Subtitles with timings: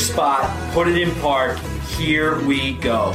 [0.00, 1.58] spot, put it in park.
[1.96, 3.14] Here we go.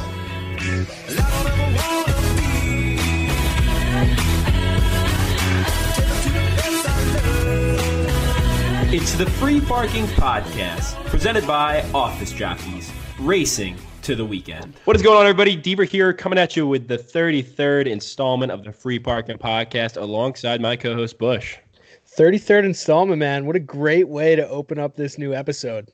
[8.92, 14.76] It's the Free Parking Podcast, presented by Office Jockeys, racing to the weekend.
[14.86, 15.56] What is going on, everybody?
[15.56, 20.62] Deeper here, coming at you with the 33rd installment of the Free Parking Podcast alongside
[20.62, 21.58] my co host, Bush.
[22.16, 23.46] 33rd installment, man.
[23.46, 25.92] What a great way to open up this new episode.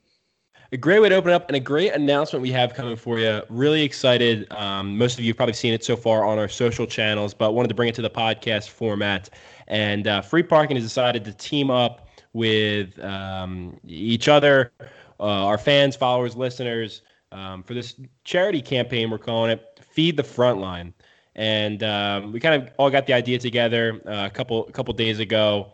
[0.73, 3.41] A great way to open up and a great announcement we have coming for you.
[3.49, 4.49] Really excited.
[4.53, 7.51] Um, most of you have probably seen it so far on our social channels, but
[7.51, 9.29] wanted to bring it to the podcast format.
[9.67, 14.71] And uh, Free Parking has decided to team up with um, each other,
[15.19, 17.01] uh, our fans, followers, listeners,
[17.33, 19.09] um, for this charity campaign.
[19.09, 20.93] We're calling it Feed the Frontline,
[21.35, 24.93] and um, we kind of all got the idea together uh, a couple a couple
[24.93, 25.73] days ago,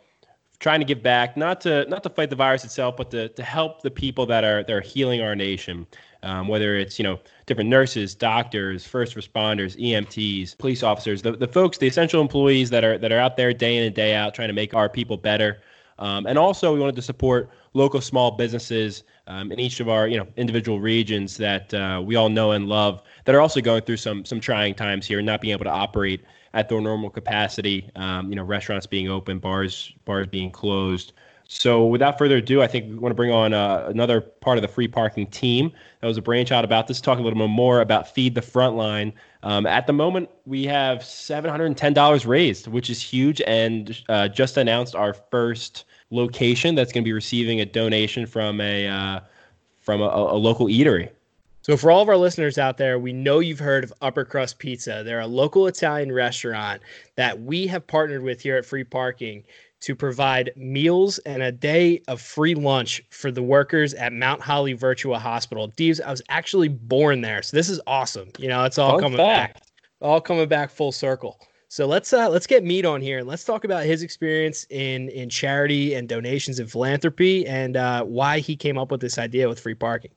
[0.60, 3.44] trying to give back, not to not to fight the virus itself, but to to
[3.44, 5.86] help the people that are that are healing our nation.
[6.24, 11.48] Um, whether it's you know different nurses, doctors, first responders, EMTs, police officers, the, the
[11.48, 14.34] folks, the essential employees that are that are out there day in and day out
[14.34, 15.62] trying to make our people better.
[16.00, 20.08] Um, and also, we wanted to support local small businesses um, in each of our
[20.08, 23.82] you know individual regions that uh, we all know and love that are also going
[23.82, 27.10] through some some trying times here and not being able to operate at their normal
[27.10, 27.90] capacity.
[27.96, 31.14] Um, you know, restaurants being open, bars bars being closed.
[31.50, 34.62] So, without further ado, I think we want to bring on uh, another part of
[34.62, 37.00] the free parking team that was a brainchild about this.
[37.00, 39.14] Talk a little bit more about Feed the Frontline.
[39.44, 44.94] Um, at the moment, we have $710 raised, which is huge, and uh, just announced
[44.94, 49.20] our first location that's going to be receiving a donation from a uh,
[49.80, 51.10] from a, a, local eatery.
[51.62, 54.60] So, for all of our listeners out there, we know you've heard of Upper Crust
[54.60, 55.02] Pizza.
[55.04, 56.82] They're a local Italian restaurant
[57.16, 59.44] that we have partnered with here at Free Parking
[59.80, 64.76] to provide meals and a day of free lunch for the workers at Mount Holly
[64.76, 65.68] Virtua Hospital.
[65.68, 68.30] Deeves, I was actually born there, so this is awesome.
[68.40, 69.56] You know, it's all Fun coming fact.
[69.56, 69.64] back,
[70.02, 71.38] all coming back full circle.
[71.70, 75.10] So let's uh, let's get Mead on here and let's talk about his experience in
[75.10, 79.50] in charity and donations and philanthropy and uh, why he came up with this idea
[79.50, 80.12] with free parking.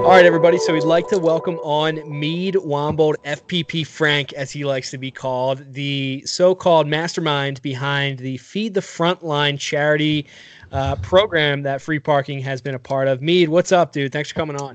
[0.00, 0.56] All right, everybody.
[0.56, 5.10] So we'd like to welcome on Mead Wombold, FPP Frank, as he likes to be
[5.10, 10.24] called, the so-called mastermind behind the Feed the Frontline charity
[10.72, 13.20] uh, program that Free Parking has been a part of.
[13.20, 14.10] Mead, what's up, dude?
[14.10, 14.74] Thanks for coming on.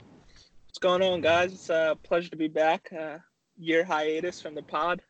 [0.68, 1.52] What's going on, guys?
[1.54, 2.94] It's a pleasure to be back.
[2.96, 3.18] Uh,
[3.58, 5.02] year hiatus from the pod.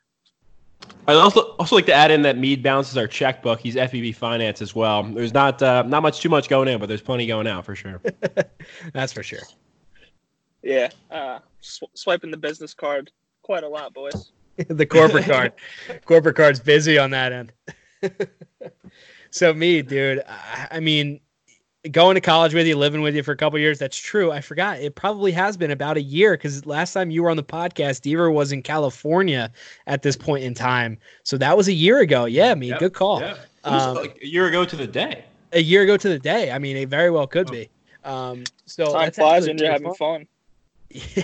[1.08, 3.60] I'd also also like to add in that Mead balances our checkbook.
[3.60, 5.04] He's FEB Finance as well.
[5.04, 7.76] There's not uh, not much too much going in, but there's plenty going out for
[7.76, 8.02] sure.
[8.94, 9.44] That's for sure.
[10.64, 13.12] Yeah, uh, sw- swiping the business card
[13.44, 14.32] quite a lot, boys.
[14.68, 15.54] the corporate card,
[16.06, 17.52] corporate card's busy on that end.
[19.30, 20.24] so me, dude.
[20.28, 21.20] I, I mean,
[21.92, 23.80] going to college with you, living with you for a couple years.
[23.80, 24.32] That's true.
[24.32, 24.80] I forgot.
[24.80, 28.02] It probably has been about a year because last time you were on the podcast,
[28.02, 29.52] Deaver was in California
[29.88, 30.98] at this point in time.
[31.24, 32.26] So that was a year ago.
[32.26, 33.22] Yeah, I mean, yep, good call.
[33.22, 33.38] Yeah.
[33.64, 35.26] Um, like a year ago to the day.
[35.54, 36.52] A year ago to the day.
[36.52, 37.52] I mean, it very well could oh.
[37.52, 37.70] be.
[38.04, 39.96] Um, so time flies when you're having fun.
[40.20, 40.28] fun.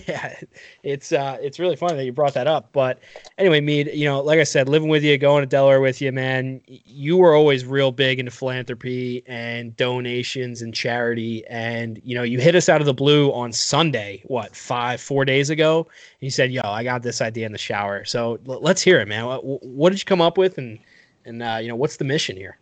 [0.07, 0.35] Yeah,
[0.83, 2.69] it's uh, it's really funny that you brought that up.
[2.73, 2.99] But
[3.37, 6.11] anyway, Mead, you know, like I said, living with you, going to Delaware with you,
[6.11, 11.45] man, you were always real big into philanthropy and donations and charity.
[11.47, 15.23] And you know, you hit us out of the blue on Sunday, what five, four
[15.23, 18.61] days ago, and you said, "Yo, I got this idea in the shower." So l-
[18.61, 19.25] let's hear it, man.
[19.25, 20.79] What, what, did you come up with, and
[21.23, 22.57] and uh, you know, what's the mission here?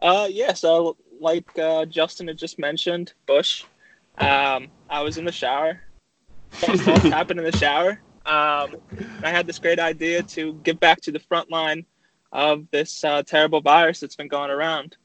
[0.00, 0.54] Uh, yeah.
[0.54, 3.64] So like uh, Justin had just mentioned, Bush
[4.20, 5.80] um, I was in the shower.
[6.52, 8.00] Stuff happened in the shower.
[8.26, 8.76] Um,
[9.22, 11.86] I had this great idea to give back to the front line
[12.32, 14.96] of this uh, terrible virus that's been going around.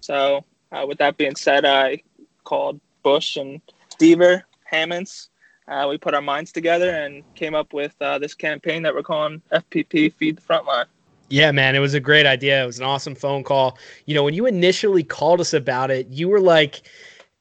[0.00, 2.02] So, uh, with that being said, I
[2.44, 3.60] called Bush and
[3.98, 5.30] Deaver Hammonds.
[5.66, 9.02] Uh, we put our minds together and came up with uh, this campaign that we're
[9.02, 10.86] calling FPP Feed the Frontline.
[11.28, 12.62] Yeah, man, it was a great idea.
[12.62, 13.78] It was an awesome phone call.
[14.06, 16.82] You know, when you initially called us about it, you were like,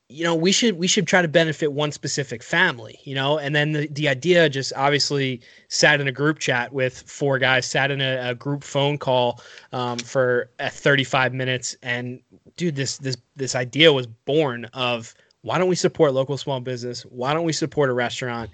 [0.09, 3.39] you know we should we should try to benefit one specific family you know?
[3.39, 7.65] And then the, the idea just obviously sat in a group chat with four guys
[7.65, 9.41] sat in a, a group phone call
[9.73, 11.75] um, for uh, 35 minutes.
[11.81, 12.19] And
[12.55, 17.01] dude this this this idea was born of why don't we support local small business?
[17.03, 18.51] Why don't we support a restaurant?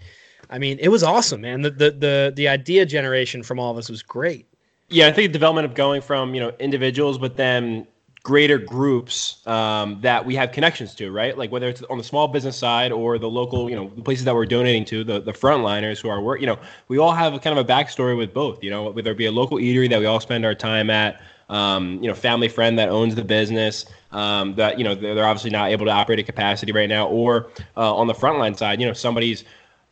[0.50, 1.62] I mean it was awesome man.
[1.62, 4.48] The the the, the idea generation from all of us was great.
[4.90, 7.88] Yeah i think the development of going from you know individuals but then
[8.26, 11.38] greater groups um, that we have connections to, right?
[11.38, 14.34] Like whether it's on the small business side or the local, you know, places that
[14.34, 16.58] we're donating to, the the frontliners who are work, you know,
[16.88, 18.64] we all have a kind of a backstory with both.
[18.64, 21.22] You know, whether it be a local eatery that we all spend our time at,
[21.50, 23.86] um, you know, family friend that owns the business.
[24.12, 27.08] Um, that you know they're, they're obviously not able to operate at capacity right now,
[27.08, 29.44] or uh, on the frontline side, you know, somebody's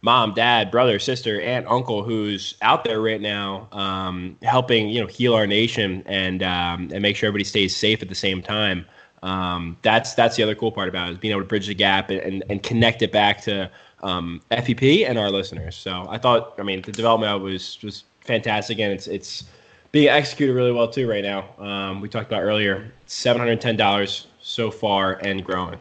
[0.03, 5.07] mom, dad, brother, sister, aunt, uncle who's out there right now um, helping you know
[5.07, 8.85] heal our nation and um, and make sure everybody stays safe at the same time.
[9.23, 11.73] Um, that's that's the other cool part about it is being able to bridge the
[11.73, 13.71] gap and, and, and connect it back to
[14.03, 15.75] um, FPP and our listeners.
[15.75, 19.45] So I thought, I mean, the development was was fantastic and it's it's
[19.93, 21.47] being executed really well too right now.
[21.57, 25.79] Um, we talked about earlier, seven hundred ten dollars so far and growing.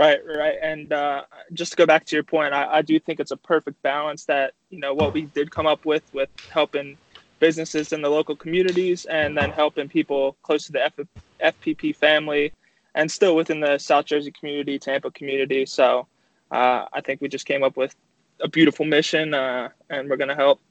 [0.00, 0.56] Right, right.
[0.62, 3.36] And uh, just to go back to your point, I, I, do think it's a
[3.36, 6.96] perfect balance that, you know, what we did come up with, with helping
[7.38, 12.54] businesses in the local communities and then helping people close to the F- FPP family
[12.94, 15.66] and still within the South Jersey community, Tampa community.
[15.66, 16.08] So
[16.50, 17.94] uh, I think we just came up with
[18.40, 20.62] a beautiful mission uh, and we're going to help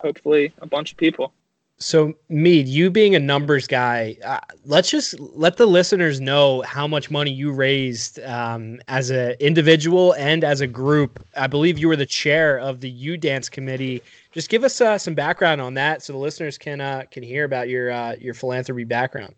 [0.00, 1.34] hopefully a bunch of people.
[1.82, 6.86] So, Mead, you being a numbers guy, uh, let's just let the listeners know how
[6.86, 11.26] much money you raised um, as an individual and as a group.
[11.36, 14.00] I believe you were the chair of the U Dance Committee.
[14.30, 17.44] Just give us uh, some background on that, so the listeners can uh, can hear
[17.44, 19.34] about your uh, your philanthropy background.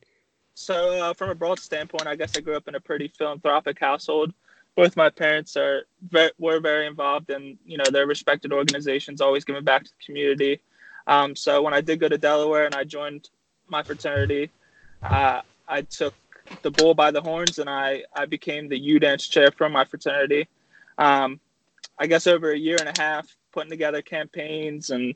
[0.53, 3.81] So, uh, from a broad standpoint, I guess I grew up in a pretty philanthropic
[3.81, 4.35] household.
[4.77, 5.87] Both my parents are
[6.39, 10.61] were very involved in you know their respected organizations, always giving back to the community.
[11.07, 13.31] Um, so when I did go to Delaware and I joined
[13.69, 14.53] my fraternity,
[15.03, 16.15] uh, I took
[16.63, 19.85] the bull by the horns and I, I became the U dance chair from my
[19.85, 20.49] fraternity.
[20.99, 21.41] Um,
[21.99, 25.15] I guess over a year and a half, putting together campaigns and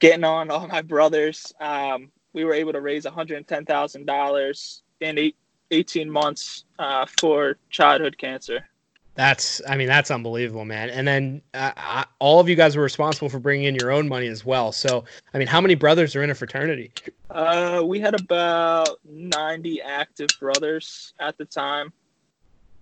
[0.00, 5.36] getting on all my brothers, um, we were able to raise $110,000 in eight,
[5.70, 8.66] 18 months uh, for childhood cancer.
[9.14, 10.88] That's, I mean, that's unbelievable, man.
[10.88, 14.08] And then uh, I, all of you guys were responsible for bringing in your own
[14.08, 14.72] money as well.
[14.72, 15.04] So,
[15.34, 16.92] I mean, how many brothers are in a fraternity?
[17.30, 21.92] Uh, we had about 90 active brothers at the time.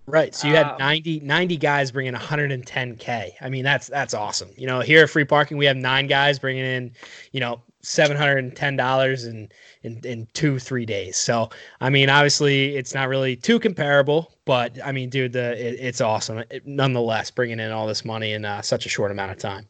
[0.07, 0.33] Right.
[0.33, 3.31] So you had um, 90, 90 guys bringing 110K.
[3.39, 4.49] I mean, that's, that's awesome.
[4.57, 6.91] You know, here at free parking, we have nine guys bringing in,
[7.31, 9.49] you know, $710 in,
[9.83, 11.17] in, in two, three days.
[11.17, 11.49] So,
[11.79, 16.01] I mean, obviously it's not really too comparable, but I mean, dude, the, it, it's
[16.01, 16.39] awesome.
[16.49, 19.67] It, nonetheless, bringing in all this money in uh, such a short amount of time.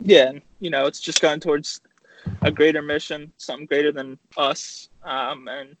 [0.00, 0.28] Yeah.
[0.30, 1.80] And, you know, it's just going towards
[2.42, 4.88] a greater mission, something greater than us.
[5.02, 5.76] Um, and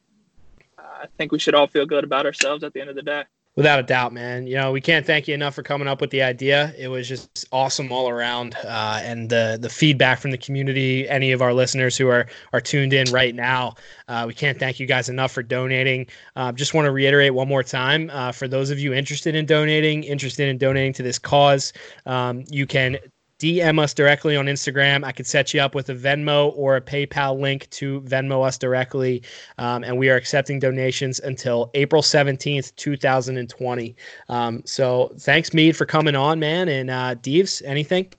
[0.78, 3.24] I think we should all feel good about ourselves at the end of the day.
[3.58, 4.46] Without a doubt, man.
[4.46, 6.72] You know, we can't thank you enough for coming up with the idea.
[6.78, 11.08] It was just awesome all around, uh, and the the feedback from the community.
[11.08, 13.74] Any of our listeners who are are tuned in right now,
[14.06, 16.06] uh, we can't thank you guys enough for donating.
[16.36, 19.44] Uh, just want to reiterate one more time uh, for those of you interested in
[19.44, 21.72] donating, interested in donating to this cause,
[22.06, 22.96] um, you can
[23.38, 25.04] DM us directly on Instagram.
[25.04, 28.58] I could set you up with a Venmo or a PayPal link to Venmo us
[28.58, 29.22] directly.
[29.58, 33.96] Um, and we are accepting donations until April 17th, 2020.
[34.28, 36.68] Um, so thanks, Mead, for coming on, man.
[36.68, 38.12] And uh, Deves, anything?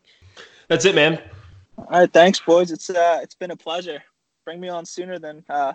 [0.70, 1.22] That's it, man.
[1.78, 2.12] All right.
[2.12, 2.72] Thanks, boys.
[2.72, 4.02] It's uh, It's been a pleasure.
[4.46, 5.74] Bring me on sooner than uh,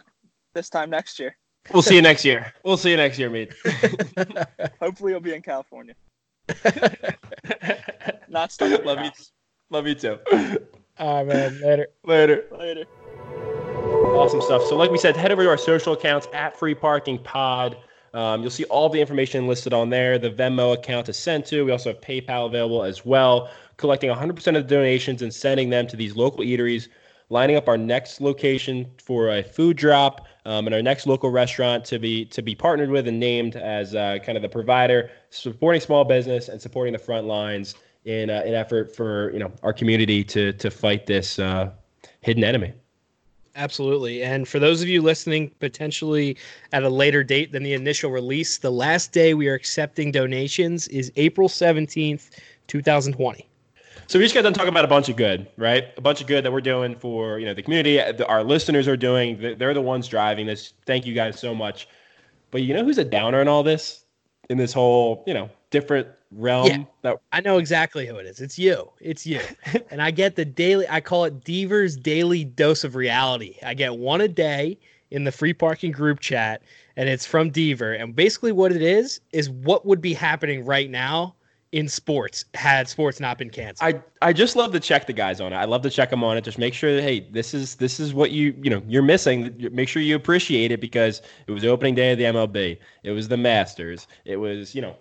[0.54, 1.36] this time next year.
[1.72, 2.52] We'll see you next year.
[2.62, 3.54] We'll see you next year, Mead.
[4.80, 5.94] Hopefully, you'll be in California.
[8.28, 8.84] Not stuck.
[8.84, 9.10] Love you.
[9.74, 10.20] Love you too.
[11.00, 11.60] All right, man.
[11.60, 11.88] Later.
[12.04, 12.44] Later.
[12.56, 12.84] Later.
[14.14, 14.62] Awesome stuff.
[14.68, 17.76] So, like we said, head over to our social accounts at Free Parking Pod.
[18.12, 20.16] Um, you'll see all the information listed on there.
[20.16, 21.64] The Venmo account to send to.
[21.64, 23.50] We also have PayPal available as well.
[23.76, 26.86] Collecting 100% of the donations and sending them to these local eateries.
[27.28, 31.84] Lining up our next location for a food drop um, and our next local restaurant
[31.86, 35.80] to be to be partnered with and named as uh, kind of the provider, supporting
[35.80, 37.74] small business and supporting the front lines
[38.04, 41.70] in uh, an effort for you know our community to to fight this uh,
[42.20, 42.72] hidden enemy.
[43.56, 44.22] Absolutely.
[44.22, 46.36] And for those of you listening, potentially
[46.72, 50.88] at a later date than the initial release, the last day we are accepting donations
[50.88, 52.30] is April 17th,
[52.66, 53.48] 2020.
[54.06, 55.84] So we just got done talking about a bunch of good, right?
[55.96, 58.00] A bunch of good that we're doing for you know the community.
[58.00, 59.38] Our listeners are doing.
[59.56, 60.74] They're the ones driving this.
[60.84, 61.88] Thank you guys so much.
[62.50, 64.04] But you know who's a downer in all this?
[64.50, 68.40] In this whole you know different realm yeah, that I know exactly who it is.
[68.40, 68.90] It's you.
[69.00, 69.40] It's you.
[69.90, 73.56] and I get the daily I call it Deaver's daily dose of reality.
[73.62, 74.78] I get one a day
[75.10, 76.62] in the free parking group chat
[76.96, 78.00] and it's from Deaver.
[78.00, 81.34] And basically what it is is what would be happening right now
[81.74, 83.94] in sports had sports not been canceled.
[84.22, 85.56] I I just love to check the guys on it.
[85.56, 86.44] I love to check them on it.
[86.44, 89.52] Just make sure that hey, this is this is what you you know you're missing.
[89.72, 92.78] Make sure you appreciate it because it was opening day of the MLB.
[93.02, 94.06] It was the Masters.
[94.24, 94.94] It was you know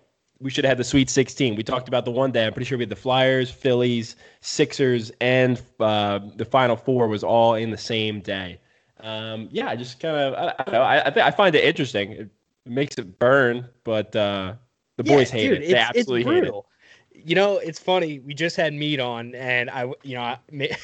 [0.44, 1.56] we should have had the Sweet 16.
[1.56, 2.46] We talked about the one day.
[2.46, 7.24] I'm pretty sure we had the Flyers, Phillies, Sixers, and uh, the Final Four was
[7.24, 8.60] all in the same day.
[9.00, 10.82] Um, yeah, I just kind of I, I, don't know.
[10.82, 12.12] I I, th- I find it interesting.
[12.12, 12.30] It
[12.66, 14.56] makes it burn, but uh,
[14.98, 15.68] the boys hate dude, it.
[15.70, 16.54] They absolutely it's hate it.
[17.26, 18.20] You know, it's funny.
[18.20, 20.40] We just had Mead on, and I, you know, I,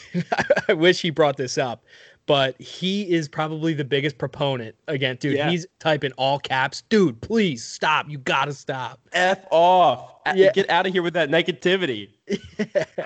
[0.69, 1.83] I wish he brought this up,
[2.29, 4.75] but he is probably the biggest proponent.
[4.87, 5.49] Again, dude, Yeah.
[5.49, 6.83] he's typing all caps.
[6.87, 8.07] Dude, please stop.
[8.07, 8.99] You gotta stop.
[9.13, 10.18] F off.
[10.35, 10.51] Yeah.
[10.51, 12.09] Get out of here with that negativity.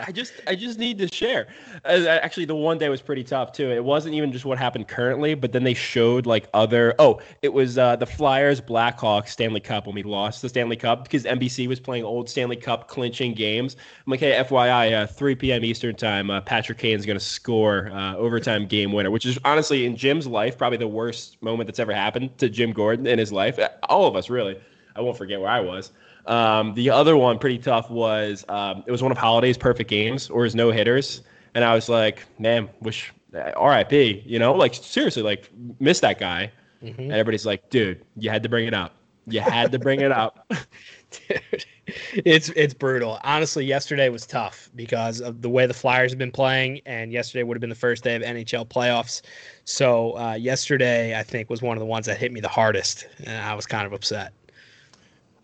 [0.06, 1.48] I just I just need to share.
[1.86, 3.72] Uh, actually, the one day was pretty tough too.
[3.72, 6.96] It wasn't even just what happened currently, but then they showed like other.
[7.00, 11.04] Oh, it was uh, the Flyers Blackhawks Stanley Cup when we lost the Stanley Cup
[11.04, 13.78] because NBC was playing old Stanley Cup clinching games.
[14.06, 15.64] I'm like, hey, FYI, uh, 3 p.m.
[15.64, 19.86] Eastern time, uh, Patrick Kane's going to score uh, overtime game winner, which is honestly
[19.86, 23.32] in Jim's life probably the worst moment that's ever happened to Jim Gordon in his
[23.32, 23.58] life.
[23.60, 24.60] Uh, All of us really.
[24.96, 25.92] I won't forget where I was.
[26.26, 30.30] Um, the other one, pretty tough, was um, it was one of Halladay's perfect games
[30.30, 31.22] or his no hitters,
[31.56, 34.24] and I was like, man, wish uh, R.I.P.
[34.26, 36.52] You know, like seriously, like miss that guy.
[36.82, 36.98] Mhm.
[36.98, 38.96] And everybody's like, dude, you had to bring it up.
[39.28, 40.46] You had to bring it up.
[41.30, 41.66] Dude,
[42.26, 43.20] it's it's brutal.
[43.24, 47.44] Honestly, yesterday was tough because of the way the Flyers have been playing, and yesterday
[47.44, 49.22] would have been the first day of NHL playoffs.
[49.66, 53.08] So uh, yesterday, I think, was one of the ones that hit me the hardest,
[53.26, 54.34] and I was kind of upset.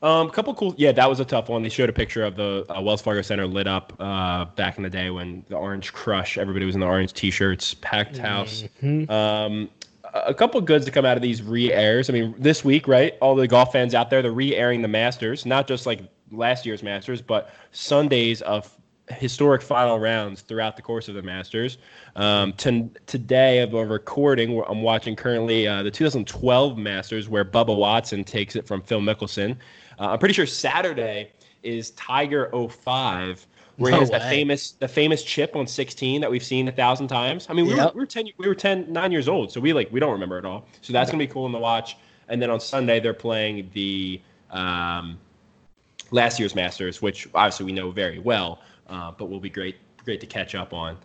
[0.01, 0.73] Um, couple cool.
[0.77, 1.61] Yeah, that was a tough one.
[1.61, 4.83] They showed a picture of the uh, Wells Fargo Center lit up uh, back in
[4.83, 6.37] the day when the Orange Crush.
[6.37, 8.63] Everybody was in the orange T-shirts, packed house.
[8.81, 9.09] Mhm.
[9.09, 9.69] Um,
[10.13, 12.09] a a couple goods to come out of these re-airs.
[12.09, 13.15] I mean, this week, right?
[13.21, 16.01] All the golf fans out there, they're re-airing the Masters, not just like
[16.31, 18.75] last year's Masters, but Sundays of
[19.11, 21.77] historic final rounds throughout the course of the Masters.
[22.15, 27.75] Um, to, today, of a recording, I'm watching currently uh, the 2012 Masters, where Bubba
[27.75, 29.57] Watson takes it from Phil Mickelson.
[29.99, 31.31] Uh, I'm pretty sure Saturday
[31.63, 33.45] is Tiger 05
[33.77, 34.19] where No he has way.
[34.29, 37.47] famous the famous chip on 16 that we've seen a thousand times.
[37.49, 37.93] I mean, we, Yep.
[37.93, 40.11] were, we were 10 we were 10 9 years old, so we like we don't
[40.11, 40.65] remember it all.
[40.81, 41.97] So that's gonna be cool in the watch.
[42.27, 45.17] And then on Sunday they're playing the um,
[46.11, 50.19] last year's Masters, which obviously we know very well, uh, but will be great great
[50.21, 50.97] to catch up on.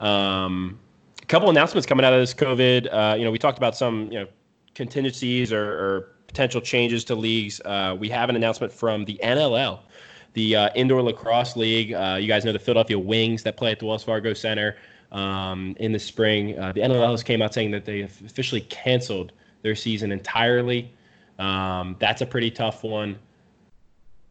[0.00, 0.78] Um,
[1.22, 2.88] a couple announcements coming out of this COVID.
[2.92, 4.26] Uh, you know, we talked about some you know
[4.74, 7.60] contingencies or, or potential changes to leagues.
[7.60, 9.80] Uh, we have an announcement from the NLL,
[10.32, 11.92] the uh, Indoor Lacrosse League.
[11.92, 14.76] Uh, you guys know the Philadelphia Wings that play at the Wells Fargo Center
[15.12, 16.58] um, in the spring.
[16.58, 20.90] Uh, the NLL has came out saying that they have officially canceled their season entirely.
[21.38, 23.18] Um, that's a pretty tough one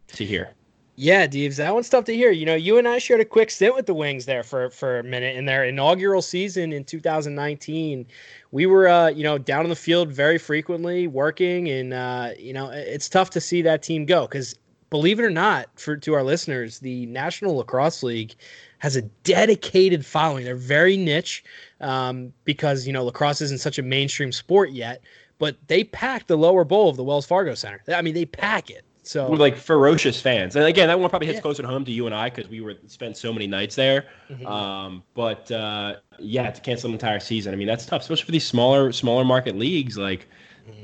[0.08, 0.55] to hear.
[1.01, 2.29] Yeah, Deeves, that one's tough to hear.
[2.29, 5.00] You know, you and I shared a quick stint with the Wings there for for
[5.00, 8.05] a minute in their inaugural season in 2019.
[8.51, 12.53] We were, uh, you know, down on the field very frequently, working, and uh, you
[12.53, 14.53] know, it's tough to see that team go because,
[14.91, 18.36] believe it or not, for to our listeners, the National Lacrosse League
[18.77, 20.46] has a dedicated following.
[20.46, 21.43] They're very niche
[21.79, 25.01] um, because you know lacrosse isn't such a mainstream sport yet,
[25.39, 27.81] but they pack the lower bowl of the Wells Fargo Center.
[27.88, 28.86] I mean, they pack it.
[29.03, 31.41] So We're like ferocious fans, and again, that one probably hits Yeah.
[31.41, 34.05] closer to home to you and I because we were spent so many nights there.
[34.29, 34.46] Mhm.
[34.46, 38.31] Um, but uh, yeah, to cancel an entire season, I mean that's tough, especially for
[38.31, 39.98] these smaller smaller market leagues.
[39.98, 40.27] Like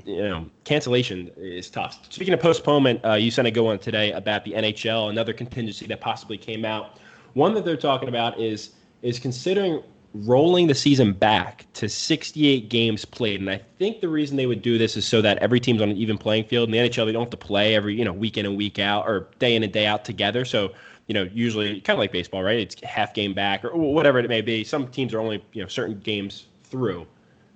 [0.06, 2.00] you know, cancellation is tough.
[2.10, 5.86] Speaking of postponement, uh, you sent a go on today about the NHL, another contingency
[5.86, 6.98] that possibly came out.
[7.36, 8.72] One that they're talking about is
[9.04, 9.84] is considering
[10.14, 13.40] rolling the season back to 68 games played.
[13.40, 15.90] And I think the reason they would do this is so that every team's on
[15.90, 16.70] an even playing field.
[16.70, 18.80] In the NHL, they don't have to play every, you know, week in and week
[18.80, 20.46] out or day in and day out together.
[20.46, 20.72] So,
[21.08, 22.60] you know, usually kind of like baseball, right?
[22.60, 24.64] It's half game back or whatever it may be.
[24.64, 27.06] Some teams are only, you know, certain games through.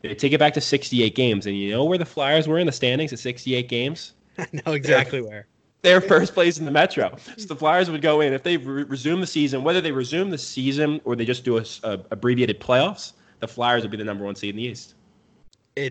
[0.01, 1.46] They take it back to 68 games.
[1.46, 4.13] And you know where the Flyers were in the standings at 68 games?
[4.38, 5.48] I know exactly where.
[5.81, 7.15] They're first place in the Metro.
[7.38, 10.29] So the Flyers would go in if they re- resume the season, whether they resume
[10.29, 11.65] the season or they just do a
[12.11, 13.13] abbreviated playoffs.
[13.39, 14.93] The Flyers would be the number one seed in the East.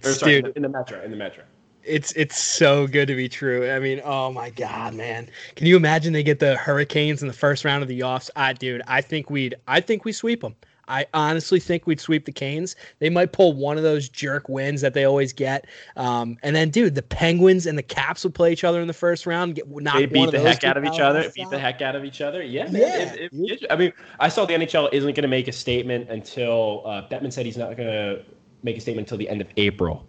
[0.04, 1.02] Or It's sorry, dude, in the Metro.
[1.02, 1.44] In the Metro.
[1.82, 3.70] it's it's so good to be true.
[3.70, 5.28] I mean, oh my god, man.
[5.56, 8.30] Can you imagine they get the Hurricanes in the first round of the offs?
[8.36, 10.54] I dude, I think we'd I think we sweep them.
[10.90, 12.74] I honestly think we'd sweep the Canes.
[12.98, 15.66] They might pull one of those jerk wins that they always get.
[15.96, 18.92] Um, and then, dude, the Penguins and the Caps would play each other in the
[18.92, 19.54] first round.
[19.54, 21.30] Get knock They beat the heck out of each other.
[21.34, 21.50] Beat out.
[21.52, 22.42] the heck out of each other.
[22.42, 22.74] Yeah, man.
[22.74, 26.10] Yeah, If- if- I mean, I saw the NHL isn't going to make a statement
[26.10, 28.22] until uh, Bettman said he's not going to
[28.62, 30.06] make a statement until the end of April.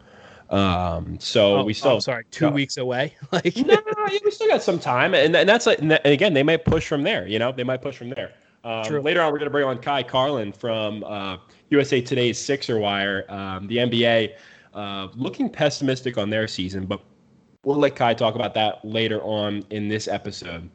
[0.50, 2.52] Um, so Oh, we still oh, sorry, two go.
[2.52, 3.16] weeks away.
[3.32, 3.78] like no,
[4.12, 6.86] yeah, we still got some time, and, and that's like, and again, they might push
[6.88, 7.26] from there.
[7.26, 8.34] You know, they might push from there.
[8.64, 11.38] Um, later on, we're going to bring on Ky Carlin from uh,
[11.70, 13.26] USA Today's Sixer Wire.
[13.30, 14.34] Um, the NBA
[14.74, 17.02] uh, looking pessimistic on their season, but
[17.64, 20.70] we'll let Ky talk about that later on in this episode.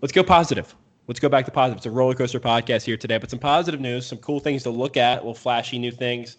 [0.00, 0.74] Let's go positive.
[1.06, 1.78] Let's go back to positive.
[1.78, 4.70] It's a roller coaster podcast here today, but some positive news, some cool things to
[4.70, 6.36] look at, little flashy new things.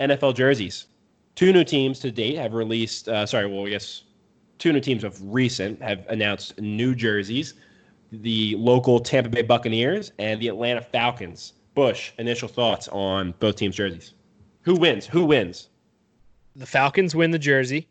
[0.00, 0.86] NFL jerseys.
[1.34, 3.08] Two new teams to date have released.
[3.08, 4.04] Uh, sorry, well, I guess
[4.58, 7.54] two new teams of recent have announced new jerseys.
[8.10, 11.54] The local Tampa Bay Buccaneers and the Atlanta Falcons.
[11.74, 14.14] Bush, initial thoughts on both teams' jerseys.
[14.62, 15.06] Who wins?
[15.06, 15.68] Who wins?
[16.58, 17.88] the Falcons win the jersey,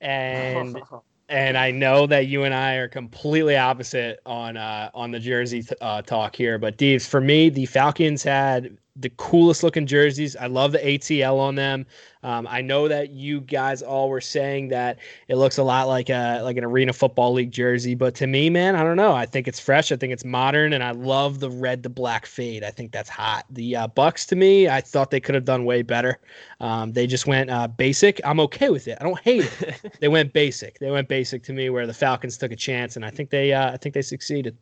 [0.00, 0.80] and
[1.28, 5.62] and I know that you and I are completely opposite on uh, on the jersey
[5.62, 6.58] th- uh, talk here.
[6.58, 10.36] But Deeves, for me, the Falcons had the coolest looking jerseys.
[10.36, 11.86] I love the ATL on them.
[12.22, 14.98] Um, I know that you guys all were saying that
[15.28, 18.50] it looks a lot like a like an Arena Football League jersey, but to me,
[18.50, 19.12] man, I don't know.
[19.12, 19.92] I think it's fresh.
[19.92, 22.64] I think it's modern, and I love the red to black fade.
[22.64, 23.44] I think that's hot.
[23.50, 26.18] The uh, Bucks, to me, I thought they could have done way better.
[26.60, 28.20] Um, they just went uh, basic.
[28.24, 28.98] I'm okay with it.
[29.00, 29.96] I don't hate it.
[30.00, 30.78] they went basic.
[30.80, 33.52] They went basic to me, where the Falcons took a chance, and I think they
[33.52, 34.56] uh, I think they succeeded.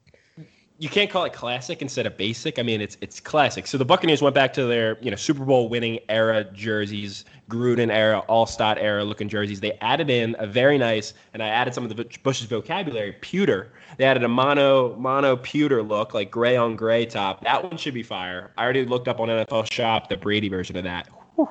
[0.79, 2.59] You can't call it classic instead of basic.
[2.59, 3.67] I mean, it's it's classic.
[3.67, 7.91] So the Buccaneers went back to their you know Super Bowl winning era jerseys, Gruden
[7.93, 9.61] era, All Star era looking jerseys.
[9.61, 13.73] They added in a very nice, and I added some of the Bush's vocabulary, pewter.
[13.99, 17.45] They added a mono mono pewter look, like gray on gray top.
[17.45, 18.51] That one should be fire.
[18.59, 21.09] I already looked up on NFL Shop the Brady version of that.
[21.37, 21.49] Whew.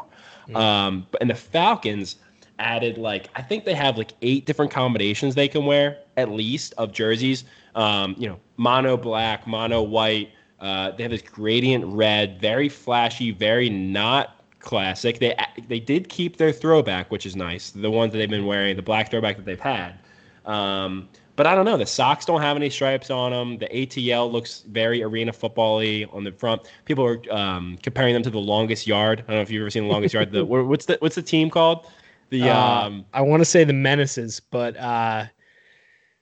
[0.53, 2.17] Um, and the Falcons
[2.59, 6.73] added like I think they have like eight different combinations they can wear at least
[6.77, 7.45] of jerseys.
[7.75, 10.31] Um, you know, mono black, mono white.
[10.59, 15.19] Uh, they have this gradient red, very flashy, very not classic.
[15.19, 15.35] They
[15.67, 17.71] they did keep their throwback, which is nice.
[17.71, 19.99] The ones that they've been wearing, the black throwback that they've had.
[20.45, 21.77] Um, but I don't know.
[21.77, 23.57] The socks don't have any stripes on them.
[23.57, 26.61] The ATL looks very arena football-y on the front.
[26.85, 29.23] People are um, comparing them to the longest yard.
[29.27, 30.31] I don't know if you've ever seen the longest yard.
[30.31, 31.87] The what's the what's the team called?
[32.29, 35.25] The Uh, um, I want to say the menaces, but uh,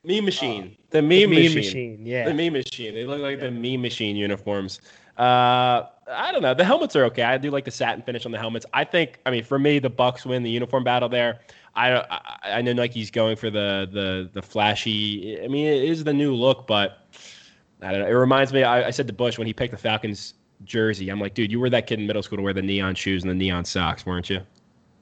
[0.03, 0.77] meme machine.
[0.89, 2.05] the meme, meme machine.
[2.05, 2.25] yeah.
[2.25, 2.93] The meme machine.
[2.93, 4.81] They look like the meme machine uniforms.
[5.17, 6.53] Uh, I don't know.
[6.53, 7.23] The helmets are okay.
[7.23, 8.65] I do like the satin finish on the helmets.
[8.73, 9.19] I think.
[9.25, 11.39] I mean, for me, the Bucks win the uniform battle there.
[11.75, 15.39] I I, I know Nike's going for the the the flashy.
[15.43, 17.07] I mean, it is the new look, but
[17.81, 18.07] I don't know.
[18.07, 18.63] It reminds me.
[18.63, 21.09] I, I said to Bush when he picked the Falcons jersey.
[21.09, 23.23] I'm like, dude, you were that kid in middle school to wear the neon shoes
[23.23, 24.41] and the neon socks, weren't you?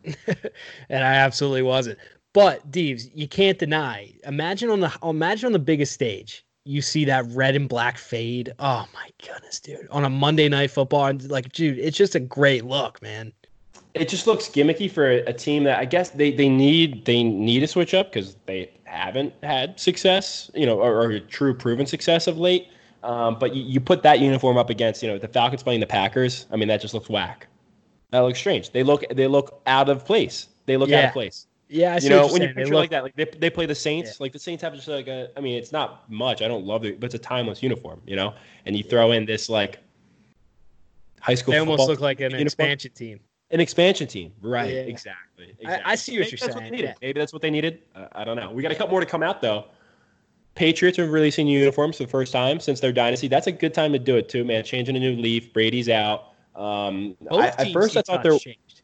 [0.05, 1.99] and I absolutely wasn't.
[2.39, 4.13] But Deeves, you can't deny.
[4.25, 8.53] Imagine on the imagine on the biggest stage, you see that red and black fade.
[8.59, 9.87] Oh my goodness, dude!
[9.91, 13.33] On a Monday night football, and like, dude, it's just a great look, man.
[13.93, 17.23] it just looks gimmicky for a, a team that I guess they, they need they
[17.23, 21.85] need to switch up because they haven't had success, you know, or, or true proven
[21.85, 22.67] success of late.
[23.03, 25.87] Um, but you, you put that uniform up against, you know, the Falcons playing the
[25.87, 26.45] Packers.
[26.51, 27.47] I mean, that just looks whack.
[28.11, 28.71] That looks strange.
[28.71, 30.47] They look they look out of place.
[30.65, 31.47] They look out of place.
[31.69, 32.55] Yeah, I see you know, what when you're you saying.
[32.55, 34.19] They picture look- like that, like they, they play the Saints.
[34.19, 35.29] Like the Saints have just like a.
[35.37, 36.41] I mean, it's not much.
[36.41, 38.33] I don't love it, but it's a timeless uniform, you know.
[38.65, 39.79] And you throw in this like
[41.21, 41.51] high school.
[41.51, 42.45] they almost look like an uniform.
[42.47, 43.19] expansion team.
[43.51, 44.73] An expansion team, right?
[44.73, 44.81] Yeah.
[44.81, 45.55] Exactly.
[45.65, 46.93] I- I see what Maybe you're that's saying, they yeah.
[47.01, 47.81] Maybe that's what they needed.
[47.95, 48.51] Uh, I don't know.
[48.51, 49.65] We got a couple more to come out though.
[50.55, 53.27] Patriots are releasing uniforms for the first time since their dynasty.
[53.27, 54.63] That's a good time to do it too, man.
[54.63, 55.53] Changing a new leaf.
[55.53, 56.33] Brady's out.
[56.55, 58.81] Um, Both I, at first, he I thought touched there changed.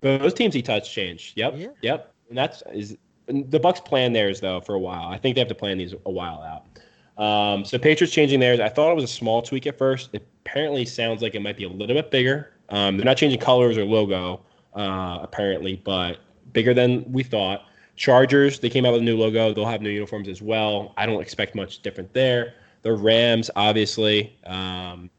[0.00, 1.36] both teams he touched changed.
[1.36, 1.54] Yep.
[1.56, 1.66] Yeah.
[1.82, 2.14] Yep.
[2.30, 2.96] And that's is
[3.28, 5.08] and the Bucks plan theirs though for a while.
[5.08, 7.22] I think they have to plan these a while out.
[7.22, 8.60] Um, so Patriots changing theirs.
[8.60, 10.10] I thought it was a small tweak at first.
[10.14, 12.52] It apparently sounds like it might be a little bit bigger.
[12.70, 14.40] Um, they're not changing colors or logo
[14.74, 16.18] uh, apparently, but
[16.52, 17.64] bigger than we thought.
[17.96, 19.52] Chargers, they came out with a new logo.
[19.52, 20.94] They'll have new uniforms as well.
[20.96, 22.54] I don't expect much different there.
[22.82, 24.38] The Rams, obviously.
[24.46, 25.10] Um,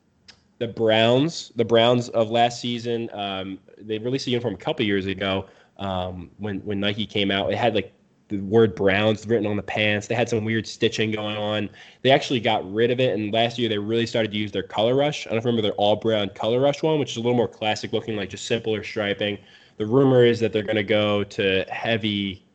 [0.58, 5.06] the Browns, the Browns of last season, um, they released a uniform a couple years
[5.06, 5.48] ago
[5.82, 7.52] um, when when Nike came out.
[7.52, 7.92] It had like
[8.30, 10.08] the word Browns written on the pants.
[10.08, 11.70] They had some weird stitching going on.
[12.02, 14.64] They actually got rid of it, and last year they really started to use their
[14.64, 15.28] color rush.
[15.28, 17.92] I don't remember their all brown color rush one, which is a little more classic
[17.92, 19.38] looking, like just simpler striping.
[19.78, 22.46] The rumor is that they're going to go to heavy,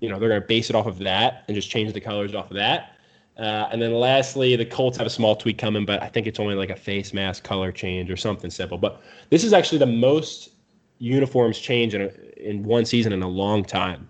[0.00, 2.34] you know, they're going to base it off of that and just change the colors
[2.34, 2.96] off of that.
[3.38, 6.40] Uh, and then lastly, the Colts have a small tweak coming, but I think it's
[6.40, 8.76] only like a face mask color change or something simple.
[8.76, 10.50] But this is actually the most
[10.98, 14.08] uniforms change in, a, in one season in a long time.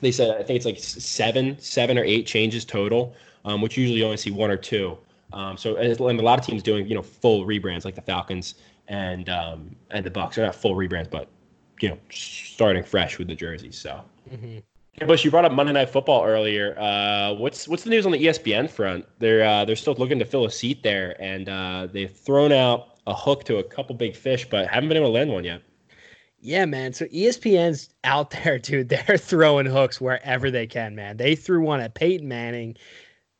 [0.00, 3.98] They said I think it's like seven, seven or eight changes total, um, which usually
[3.98, 4.98] you only see one or two.
[5.32, 8.56] Um, so and, a lot of teams doing you know full rebrands like the Falcons
[8.88, 10.36] and um, and the Bucks.
[10.36, 11.28] They're not full rebrands, but
[11.80, 13.76] you know, starting fresh with the jerseys.
[13.76, 14.02] So.
[14.30, 14.62] Mhm.
[14.92, 16.76] Hey, Bush, you brought up Monday Night Football earlier.
[16.76, 19.06] Uh, what's what's the news on the ESPN front?
[19.20, 22.98] They're uh, they're still looking to fill a seat there, and uh, they've thrown out
[23.06, 25.62] a hook to a couple big fish, but haven't been able to land one yet.
[26.40, 26.92] Yeah, man.
[26.92, 28.88] So ESPN's out there, dude.
[28.88, 31.16] They're throwing hooks wherever they can, man.
[31.16, 32.76] They threw one at Peyton Manning,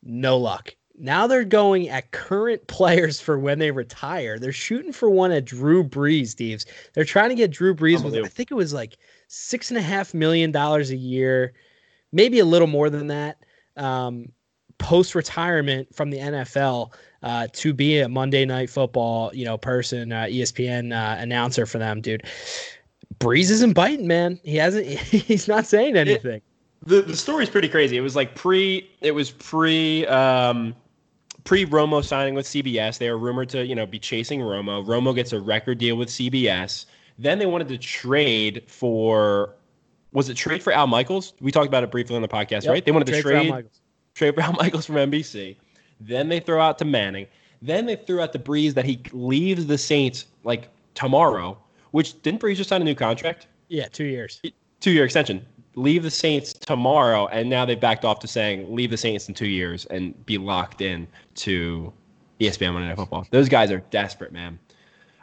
[0.02, 0.74] no luck.
[1.00, 4.38] Now they're going at current players for when they retire.
[4.38, 6.66] They're shooting for one at Drew Brees, Steves.
[6.94, 9.82] They're trying to get Drew Brees with, I think it was like six and a
[9.82, 11.52] half million dollars a year,
[12.12, 13.38] maybe a little more than that.
[13.76, 14.32] Um,
[14.78, 20.12] post retirement from the NFL uh, to be a Monday Night Football, you know, person,
[20.12, 22.24] uh, ESPN uh, announcer for them, dude.
[23.18, 24.38] Brees isn't biting, man.
[24.44, 24.86] He hasn't.
[24.86, 26.40] He's not saying anything.
[26.84, 27.96] The the story's pretty crazy.
[27.96, 30.74] It was like pre it was pre um
[31.44, 32.98] pre Romo signing with CBS.
[32.98, 34.84] They were rumored to, you know, be chasing Romo.
[34.86, 36.84] Romo gets a record deal with CBS.
[37.18, 39.54] Then they wanted to trade for
[40.12, 41.34] was it trade for Al Michaels?
[41.40, 42.72] We talked about it briefly on the podcast, Yep.
[42.72, 42.84] right?
[42.84, 43.80] They wanted to Trade for Al trade Michaels.
[44.14, 45.56] trade for Al Michaels from NBC.
[46.00, 47.26] Then they throw out to Manning.
[47.60, 51.58] Then they threw out the Brees that he leaves the Saints like tomorrow.
[51.90, 53.46] Which didn't Brees just sign a new contract?
[53.68, 54.40] Yeah, two years.
[54.80, 55.44] two year extension.
[55.74, 59.34] Leave the Saints tomorrow, and now they backed off to saying leave the Saints in
[59.34, 61.92] two years and be locked in to
[62.40, 63.26] ESPN Monday Night Football.
[63.30, 64.58] Those guys are desperate, man.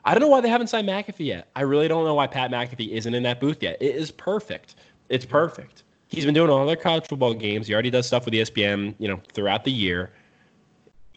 [0.06, 1.50] I don't know why they haven't signed McAfee yet.
[1.56, 3.78] I really don't know why Pat McAfee isn't in that booth yet.
[3.82, 4.76] It is perfect.
[5.10, 5.84] It's perfect.
[6.08, 7.68] He's been doing all their college football games.
[7.68, 10.12] He already does stuff with ESPN, you know, throughout the year.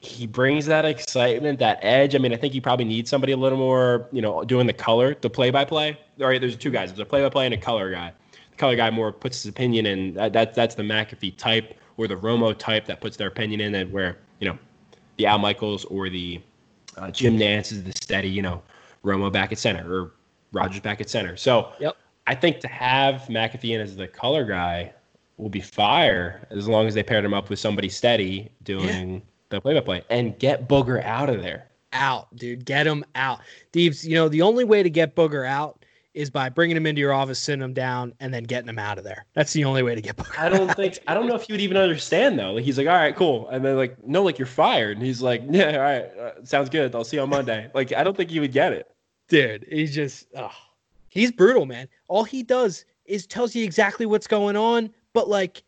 [0.00, 2.14] He brings that excitement, that edge.
[2.14, 4.72] I mean, I think you probably need somebody a little more, you know, doing the
[4.72, 5.98] color, the play-by-play.
[6.20, 6.90] All right, there's two guys.
[6.90, 8.12] There's a play-by-play and a color guy.
[8.50, 10.14] The color guy more puts his opinion in.
[10.14, 13.74] That, that that's the McAfee type or the Romo type that puts their opinion in.
[13.74, 14.58] And where you know,
[15.16, 16.40] the Al Michaels or the
[16.96, 18.62] uh, Jim Nantz is the steady, you know,
[19.04, 20.12] Romo back at center or
[20.52, 21.36] Rodgers back at center.
[21.36, 21.96] So Yep.
[22.28, 24.92] I think to have McAfee in as the color guy
[25.38, 29.60] will be fire as long as they paired him up with somebody steady doing the
[29.60, 31.66] play-by-play and get Booger out of there.
[31.92, 32.64] Out, dude.
[32.64, 33.40] Get him out.
[33.72, 35.84] Deeves, you know, the only way to get Booger out
[36.14, 38.98] is by bringing him into your office, sitting him down, and then getting him out
[38.98, 39.24] of there.
[39.34, 41.52] That's the only way to get Booger I don't think I don't know if he
[41.52, 42.52] would even understand though.
[42.52, 45.22] Like he's like, all right, cool, and then like, no, like you're fired, and he's
[45.22, 46.94] like, yeah, all right, uh, sounds good.
[46.94, 47.70] I'll see you on Monday.
[47.74, 48.90] Like I don't think he would get it.
[49.28, 50.50] dude he's just oh,
[51.08, 55.62] he's brutal man all he does is tells you exactly what's going on but like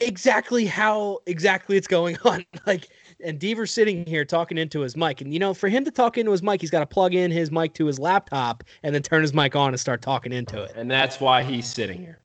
[0.00, 2.88] exactly how exactly it's going on like
[3.24, 6.18] and Deaver's sitting here talking into his mic and you know for him to talk
[6.18, 9.02] into his mic he's got to plug in his mic to his laptop and then
[9.02, 12.18] turn his mic on and start talking into it And that's why he's sitting here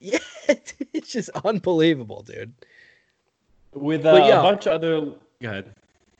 [0.00, 0.18] yeah
[0.92, 2.52] it's just unbelievable dude
[3.74, 4.40] with uh, yeah.
[4.40, 5.00] a bunch of other.
[5.00, 5.74] Go ahead.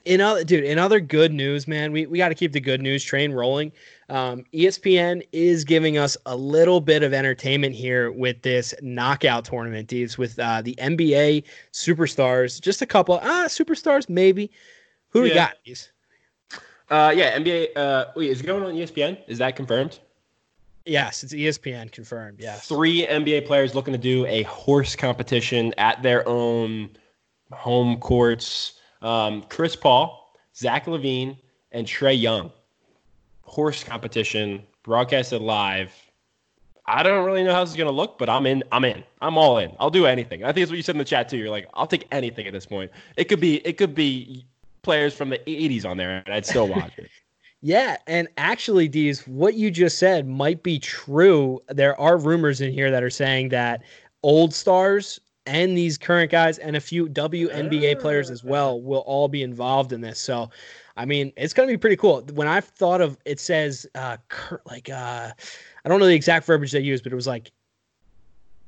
[0.05, 2.81] In other dude in other good news man we, we got to keep the good
[2.81, 3.71] news train rolling
[4.09, 9.87] um, espn is giving us a little bit of entertainment here with this knockout tournament
[9.87, 14.49] dudes with uh, the nba superstars just a couple ah superstars maybe
[15.09, 15.91] who do we got these
[16.91, 17.69] Uh, yeah, NBA.
[17.75, 19.17] Uh, wait, is it going on ESPN?
[19.27, 19.99] Is that confirmed?
[20.85, 26.03] yes it's espn confirmed yes Three NBA players looking to do a horse competition at
[26.03, 26.91] their own
[27.51, 28.74] home courts.
[29.01, 31.37] Um, Chris Paul, Zach LaVine,
[31.71, 32.51] and Trae Young.
[33.43, 35.91] Horse competition broadcasted live.
[36.87, 38.63] I don't really know how this is gonna look, but I'm in.
[38.71, 39.03] I'm in.
[39.21, 39.71] I'm all in.
[39.79, 40.43] I'll do anything.
[40.43, 41.37] I think it's what you said in the chat too.
[41.37, 42.91] You're like, I'll take anything at this point.
[43.17, 43.57] It could be.
[43.67, 44.45] It could be
[44.83, 47.09] players from the '80s on there, and I'd still watch it.
[47.61, 51.59] Yeah, and actually, Dees, what you just said might be true.
[51.69, 53.81] There are rumors in here that are saying that
[54.21, 59.27] old stars and these current guys and a few WNBA players as well will all
[59.27, 60.19] be involved in this.
[60.19, 60.49] So,
[60.97, 62.21] I mean, it's going to be pretty cool.
[62.33, 64.17] When I've thought of it says uh
[64.65, 65.31] like uh
[65.85, 67.51] I don't know the exact verbiage they use, but it was like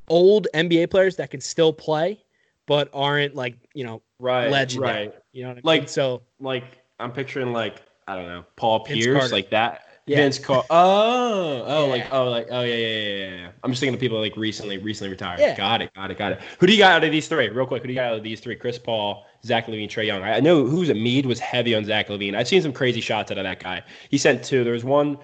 [0.07, 2.23] old NBA players that can still play
[2.65, 4.49] but aren't like, you know, Right.
[4.51, 5.07] legendary.
[5.07, 5.15] Right.
[5.31, 5.61] You know what I mean?
[5.63, 6.63] Like- so like
[6.99, 9.33] I'm picturing like I don't know Paul Pierce Carter.
[9.33, 9.86] like that.
[10.07, 10.17] Yeah.
[10.17, 10.67] Vince Carter.
[10.69, 12.09] Oh, oh, like Yeah.
[12.13, 13.49] oh, like oh yeah, yeah, yeah.
[13.61, 15.39] I'm just thinking of people like recently, recently retired.
[15.41, 15.55] Yeah.
[15.55, 16.39] Got it, got it, got it.
[16.59, 17.49] Who do you got out of these three?
[17.49, 18.55] Real quick, who do you got out of these three?
[18.55, 20.23] Chris Paul, Zach LaVine, Trae Young.
[20.23, 22.35] I, know who's a Mead was heavy on Zach LaVine.
[22.35, 23.83] I've seen some crazy shots out of that guy.
[24.09, 24.63] He sent two.
[24.63, 25.17] There was one.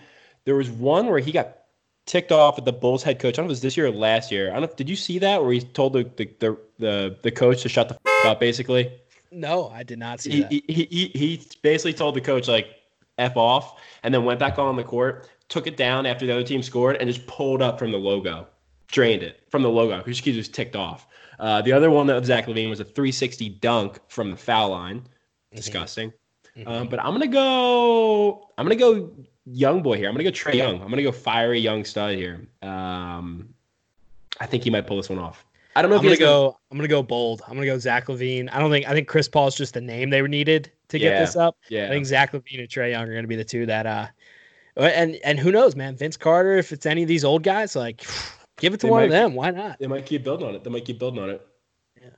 [0.43, 1.59] There was one where he got
[2.05, 3.35] ticked off at the Bulls head coach.
[3.35, 4.49] I don't know if it was this year or last year.
[4.49, 4.63] I don't.
[4.63, 4.75] know.
[4.75, 7.87] Did you see that where he told the the the the, the coach to shut
[7.87, 8.91] the f- up basically?
[9.31, 10.51] no, I did not see he, that.
[10.51, 12.67] he, he he basically told the coach like
[13.17, 16.43] f off and then went back on the court took it down after the other
[16.43, 18.47] team scored and just pulled up from the logo
[18.87, 21.07] drained it from the logo he was ticked off
[21.39, 25.03] uh, the other one of zach lavine was a 360 dunk from the foul line
[25.55, 26.11] disgusting
[26.57, 26.67] Mhm.
[26.67, 29.11] um, but i'm gonna go i'm gonna go
[29.45, 30.07] young boy here.
[30.07, 30.81] I'm gonna go Trae Young.
[30.81, 32.47] I'm gonna go fiery young stud here.
[32.61, 33.53] Um,
[34.39, 35.45] I think he might pull this one off.
[35.75, 36.57] I don't know I'm if gonna go.
[36.71, 37.41] I'm gonna go bold.
[37.47, 38.49] I'm gonna go Zach LaVine.
[38.53, 38.87] I don't think.
[38.87, 41.19] I think Chris Paul is just the name they needed to get Yeah.
[41.19, 41.57] this up.
[41.69, 43.85] Yeah, I think Zach LaVine and Trae Young are gonna be the two that.
[43.85, 44.07] uh
[44.77, 45.95] And and who knows, man?
[45.95, 46.57] Vince Carter.
[46.57, 48.03] If it's any of these old guys, like
[48.57, 49.33] give it to They one might- of them.
[49.35, 49.77] Why not?
[49.79, 50.63] they might keep building on it.
[50.63, 51.45] They might keep building on it.
[52.01, 52.09] Yeah.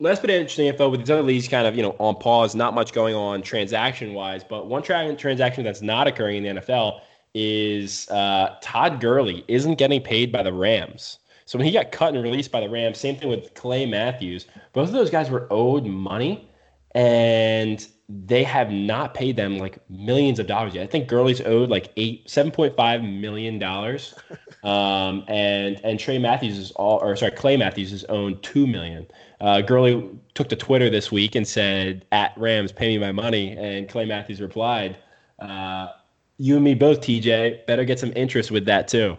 [0.00, 2.54] Last bit of interesting info with these other leagues kind of, you know, on pause,
[2.54, 6.60] not much going on transaction wise, but one tra- transaction that's not occurring in the
[6.60, 7.00] NFL
[7.34, 11.18] is uh, Todd Gurley isn't getting paid by the Rams.
[11.46, 14.46] So when he got cut and released by the Rams, same thing with Clay Matthews.
[14.72, 16.48] Both of those guys were owed money
[16.94, 20.82] and they have not paid them like millions of dollars yet.
[20.82, 24.14] I think Gurley's owed like eight, seven point five million dollars,
[24.62, 29.06] um, and and Trey Matthews is all, or sorry, Clay Matthews is owned two million.
[29.40, 33.56] Uh, Gurley took to Twitter this week and said, "At Rams, pay me my money,"
[33.56, 34.98] and Clay Matthews replied,
[35.38, 35.88] uh,
[36.36, 37.66] "You and me both, TJ.
[37.66, 39.16] Better get some interest with that too."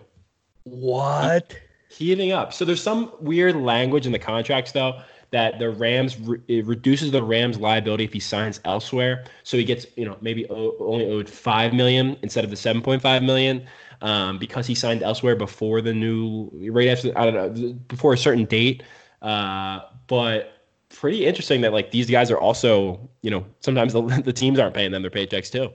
[0.63, 1.55] What?
[1.89, 2.51] heating up.
[2.51, 4.99] So there's some weird language in the contracts though
[5.33, 9.25] that the Rams re- it reduces the Rams liability if he signs elsewhere.
[9.43, 12.81] So he gets you know maybe o- only owed five million instead of the seven
[12.81, 13.65] point five million
[14.01, 18.17] um, because he signed elsewhere before the new right after I don't know before a
[18.17, 18.83] certain date.
[19.21, 20.53] Uh, but
[20.89, 24.75] pretty interesting that like these guys are also you know sometimes the, the teams aren't
[24.75, 25.69] paying them their paychecks too.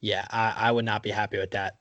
[0.00, 1.76] Yeah, I, I would not be happy with that.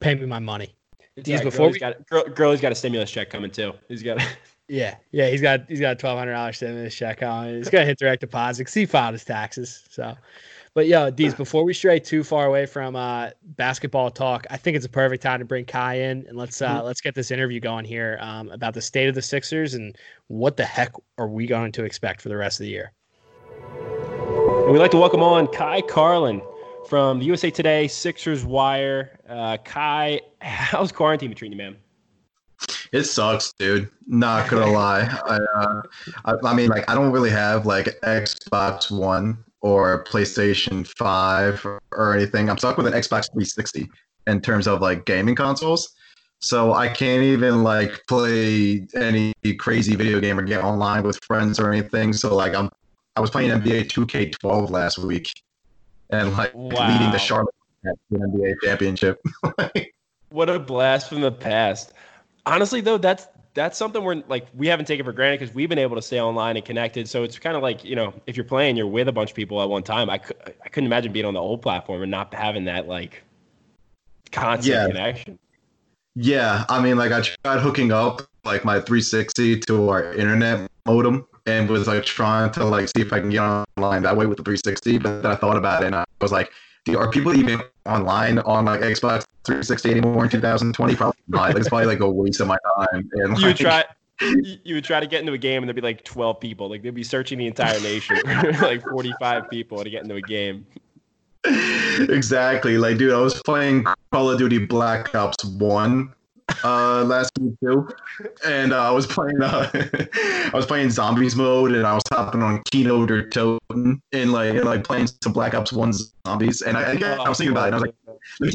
[0.00, 0.74] Pay me my money.
[1.16, 3.50] It's These all right, before Gurley's we- got Gurl- Gurley's got a stimulus check coming
[3.50, 3.74] too.
[3.88, 4.18] He's got.
[4.70, 7.56] Yeah, yeah, he's got he's got twelve hundred dollars stimulus check on.
[7.56, 9.82] He's gonna hit direct deposit 'cause he filed his taxes.
[9.90, 10.16] So,
[10.74, 14.76] but yo, Deez, before we stray too far away from uh, basketball talk, I think
[14.76, 17.58] it's a perfect time to bring Ky in and let's uh, let's get this interview
[17.58, 19.96] going here um, about the state of the Sixers and
[20.28, 22.92] what the heck are we going to expect for the rest of the year.
[23.50, 26.40] And we'd like to welcome on Ky Carlin
[26.88, 29.18] from the USA Today Sixers Wire.
[29.28, 31.76] Uh, Ky, how's quarantine treating you, man?
[32.92, 33.88] It sucks, dude.
[34.06, 35.02] Not gonna lie.
[35.26, 35.82] I, uh,
[36.24, 41.80] I, I mean, like, I don't really have like Xbox One or PlayStation Five or,
[41.92, 42.50] or anything.
[42.50, 43.88] I'm stuck with an Xbox 360
[44.26, 45.92] in terms of like gaming consoles.
[46.40, 51.60] So I can't even like play any crazy video game or get online with friends
[51.60, 52.12] or anything.
[52.12, 52.70] So like, I'm
[53.16, 55.30] I was playing NBA 2K12 last week
[56.10, 56.88] and like Wow.
[56.88, 57.54] leading the Charlotte
[58.12, 59.20] NBA championship.
[60.32, 61.92] What a blast from the past.
[62.46, 65.78] Honestly, though, that's that's something we're like we haven't taken for granted because we've been
[65.78, 67.08] able to stay online and connected.
[67.08, 69.36] So it's kind of like you know, if you're playing, you're with a bunch of
[69.36, 70.08] people at one time.
[70.08, 73.22] I could I couldn't imagine being on the old platform and not having that like
[74.32, 74.86] constant Yeah.
[74.86, 75.38] connection.
[76.16, 81.26] Yeah, I mean, like I tried hooking up like my 360 to our internet modem
[81.46, 84.38] and was like trying to like see if I can get online that way with
[84.38, 84.98] the 360.
[84.98, 86.50] But then I thought about it and I was like,
[86.84, 90.96] dude, are people even online on like Xbox 360 anymore in 2020?
[90.96, 91.56] Probably not.
[91.56, 93.08] It's probably like a waste of my time.
[93.14, 93.84] And You would like, try.
[94.64, 96.68] You would try to get into a game and there'd be like 12 people.
[96.68, 98.18] Like they'd be searching the entire nation,
[98.60, 100.66] like 45 people to get into a game.
[101.44, 102.76] exactly.
[102.76, 106.12] Like, dude, I was playing Call of Duty Black Ops One
[106.64, 107.88] uh last week too,
[108.46, 112.42] and uh, I was playing uh, I was playing zombies mode, and I was hopping
[112.42, 115.92] on Kino der Toten and like and, like playing some Black Ops One
[116.26, 117.82] zombies, and I, I was thinking about it, and I was
[118.40, 118.54] like,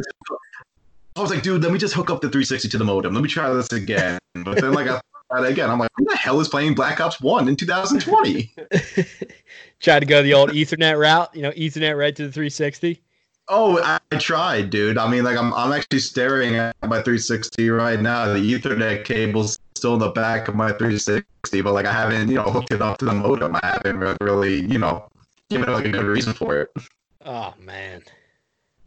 [1.15, 3.13] I was like, dude, let me just hook up the 360 to the modem.
[3.13, 4.19] Let me try this again.
[4.33, 4.99] But then like I
[5.37, 8.53] it again, I'm like, who the hell is playing Black Ops One in 2020?
[9.79, 13.01] Tried to go the old Ethernet route, you know, Ethernet right to the 360.
[13.47, 14.97] Oh, I, I tried, dude.
[14.97, 18.25] I mean, like, I'm I'm actually staring at my 360 right now.
[18.33, 22.35] The Ethernet cable's still in the back of my 360, but like, I haven't, you
[22.35, 23.55] know, hooked it up to the modem.
[23.57, 25.07] I haven't really, you know,
[25.49, 26.69] given like a good reason for it.
[27.23, 28.01] Oh man.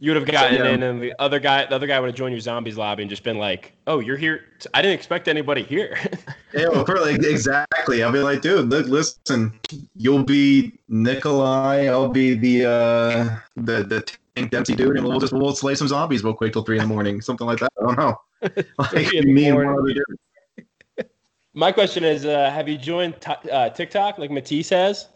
[0.01, 0.69] You would have gotten Yeah.
[0.69, 3.09] in, and the other guy, the other guy would have joined your zombies lobby and
[3.09, 4.45] just been like, "Oh, you're here.
[4.73, 5.97] I didn't expect anybody here."
[6.51, 8.01] Yeah, well, like, exactly.
[8.01, 9.53] I'll be like, dude, look, listen,
[9.95, 11.85] you'll be Nikolai.
[11.85, 15.87] I'll be the uh, the the Tank Dempsey dude, and we'll just we'll slay some
[15.87, 17.71] zombies real quick till three in the morning, something like that.
[17.81, 18.15] I don't know.
[18.93, 21.07] Like me and one other dude.
[21.53, 25.09] My question is, uh, have you joined t- uh, TikTok like Matisse has?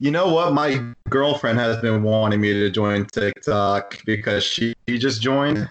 [0.00, 0.52] You know what?
[0.52, 5.70] My girlfriend has been wanting me to join TikTok because she just joined.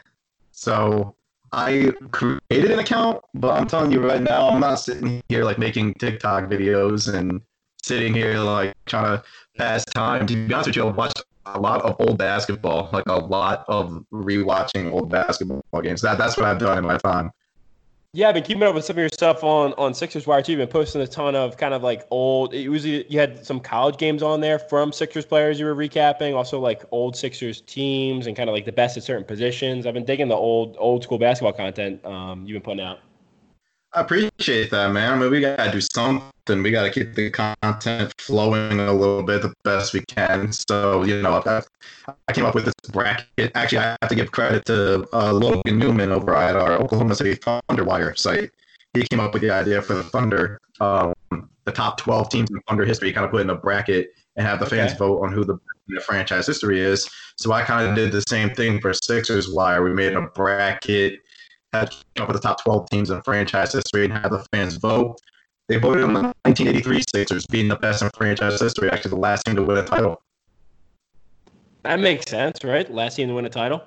[0.52, 1.16] So
[1.52, 5.58] I created an account, but I'm telling you right now, I'm not sitting here like
[5.58, 7.42] making TikTok videos and
[7.84, 9.24] sitting here like trying to
[9.58, 10.28] pass time.
[10.28, 11.24] To be honest with you, I watched
[11.56, 16.02] a lot of old basketball, like a lot of rewatching old basketball games.
[16.02, 17.32] That that's what I've done in my time.
[18.14, 20.54] Yeah, I've been keeping up with some of your stuff on on Sixers Wire too.
[20.54, 22.54] You've been posting a ton of kind of like old.
[22.54, 26.36] Was you had some college games on there from Sixers players you were recapping.
[26.36, 29.86] Also like old Sixers teams and kind of like the best at certain positions.
[29.86, 33.00] I've been digging the old old school basketball content um, you've been putting out.
[33.94, 35.14] I appreciate that, man.
[35.14, 36.62] I mean, we gotta do something.
[36.62, 40.52] We gotta keep the content flowing a little bit the best we can.
[40.52, 41.62] So, you know, I,
[42.28, 43.52] I came up with this bracket.
[43.56, 47.36] Actually, I have to give credit to uh, Logan Newman over at our Oklahoma City
[47.36, 48.52] Thunder Wire site.
[48.94, 51.14] He came up with the idea for the Thunder, um,
[51.66, 54.60] the top 12 teams in Thunder history, kind of put in a bracket and have
[54.60, 55.00] the fans Okay.
[55.00, 57.10] vote on who the, the franchise history is.
[57.38, 59.84] So I kind of did the same thing for Sixers Wire.
[59.84, 61.20] We made a bracket
[61.74, 64.76] had came up with the top 12 teams in franchise history and had the fans
[64.76, 65.20] vote.
[65.68, 69.46] They voted on the 1983 Sixers being the best in franchise history, actually the last
[69.46, 70.22] team to win a title.
[71.84, 72.92] That makes sense, right?
[72.92, 73.84] Last team to win a title.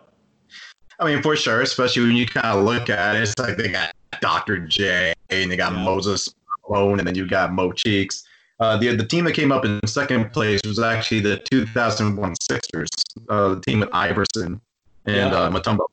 [1.01, 3.69] I mean, for sure, especially when you kind of look at it, it's like they
[3.69, 4.59] got Dr.
[4.61, 5.83] J and they got Yeah.
[5.83, 6.33] Moses
[6.69, 8.23] Malone, and then you got Mo Cheeks.
[8.61, 12.89] Uh, the the team that came up in second place was actually the 2001 Sixers,
[13.29, 14.61] uh, the team with Iverson
[15.07, 15.35] and Yeah.
[15.35, 15.87] uh, Mutombo.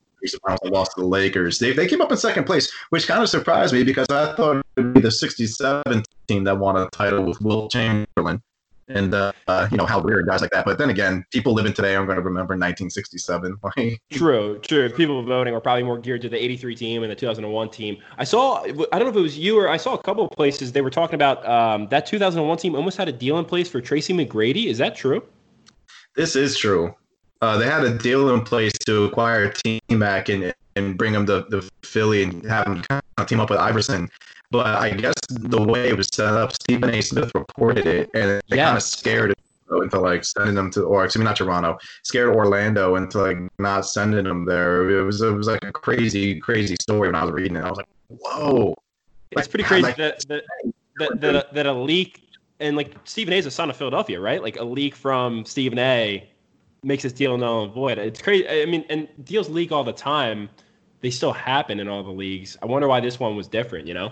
[0.63, 1.59] Lost to the Lakers.
[1.59, 4.57] They, they came up in second place, which kind of surprised me because I thought
[4.57, 8.41] it would be the 67 team that won a title with Wilt Chamberlain.
[8.87, 10.65] And, uh, uh, you know, how weird guys like that.
[10.65, 13.57] But then again, people living today are going to remember 1967.
[14.11, 14.89] True, true.
[14.89, 17.97] People voting were probably more geared to the 83 team and the 2001 team.
[18.17, 20.31] I saw, I don't know if it was you or I saw a couple of
[20.31, 23.69] places they were talking about um, that 2001 team almost had a deal in place
[23.69, 24.65] for Tracy McGrady.
[24.65, 25.23] Is that true?
[26.15, 26.95] This is true.
[27.41, 31.25] Uh, they had a deal in place to acquire team back and and bring him
[31.25, 34.09] to, to Philly and have him kind of team up with Iverson.
[34.51, 37.01] But I guess the way it was set up, Stephen A.
[37.01, 39.33] Smith reported it, and they kind of scared
[39.71, 43.85] into like sending them to, or excuse me, not Toronto, scared Orlando into like not
[43.85, 44.89] sending them there.
[44.89, 47.63] It was it was like a crazy, crazy story when I was reading it.
[47.63, 48.73] I was like, whoa.
[49.31, 50.43] It's Like, pretty crazy like- that, that,
[50.97, 52.27] that, that, a, that a leak,
[52.59, 54.41] and like Stephen A is a son of Philadelphia, right?
[54.41, 56.27] Like a leak from Stephen A
[56.83, 57.97] makes this deal null and void.
[57.97, 58.47] It's crazy.
[58.47, 60.49] I mean, and deals leak all the time.
[61.01, 62.57] They still happen in all the leagues.
[62.61, 64.11] I wonder why this one was different, you know?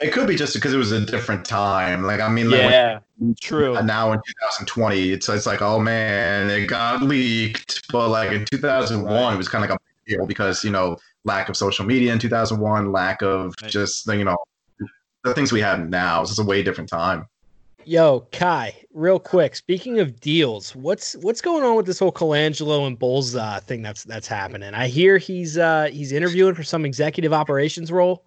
[0.00, 2.02] It could be just because it was a different time.
[2.04, 2.98] Like I mean, like, when- Yeah,
[3.40, 3.80] true.
[3.82, 7.82] Now in 2020, it's it's like, oh man, it got leaked.
[7.92, 10.96] But like in 2001, it was kind of like a big deal because you know
[11.24, 13.70] lack of social media in 2001, lack of Right.
[13.70, 14.36] just you know
[15.22, 16.24] the things we have now.
[16.24, 17.26] So It's a way different time.
[17.84, 19.56] Yo, Kai, real quick.
[19.56, 23.82] Speaking of deals, what's what's going on with this whole Colangelo and Bulls uh, thing
[23.82, 24.74] that's that's happening?
[24.74, 28.24] I hear he's uh, he's interviewing for some executive operations role.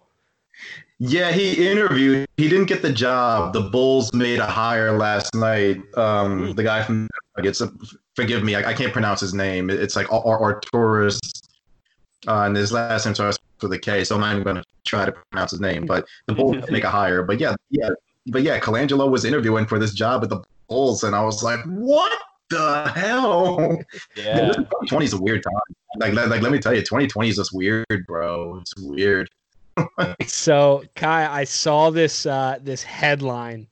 [0.98, 2.26] Yeah, he interviewed.
[2.36, 3.52] He didn't get the job.
[3.52, 5.82] The Bulls made a hire last night.
[5.96, 7.60] Um, the guy from Nuggets.
[7.60, 7.68] uh,
[8.14, 9.68] Forgive me, I, I can't pronounce his name.
[9.68, 11.18] It's like Ar- Arturus,
[12.26, 14.04] uh, and his last name starts with a K.
[14.04, 15.84] So I'm not even going to try to pronounce his name.
[15.84, 17.22] But the Bulls make a hire.
[17.22, 17.90] But yeah, yeah,
[18.26, 21.60] but yeah, Colangelo was interviewing for this job at the Bulls, and I was like,
[21.64, 22.12] what
[22.50, 23.58] the hell?
[24.16, 24.52] Yeah.
[24.52, 25.54] 2020 is a weird time.
[25.98, 28.58] Like, like, like, let me tell you, 2020 is just weird, bro.
[28.60, 29.30] It's weird.
[30.26, 33.68] So, Kai, I saw this uh, this headline,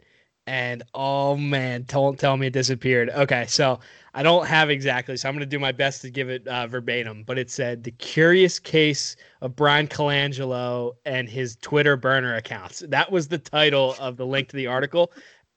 [0.47, 3.09] and oh man, don't tell me it disappeared.
[3.09, 3.81] Okay, so
[4.17, 7.25] I don't have exactly, so I'm gonna do my best to give it uh, verbatim.
[7.25, 12.85] But it said the curious case of Bryan Colangelo and his Twitter burner accounts.
[12.89, 15.13] That was the title of the link to the article.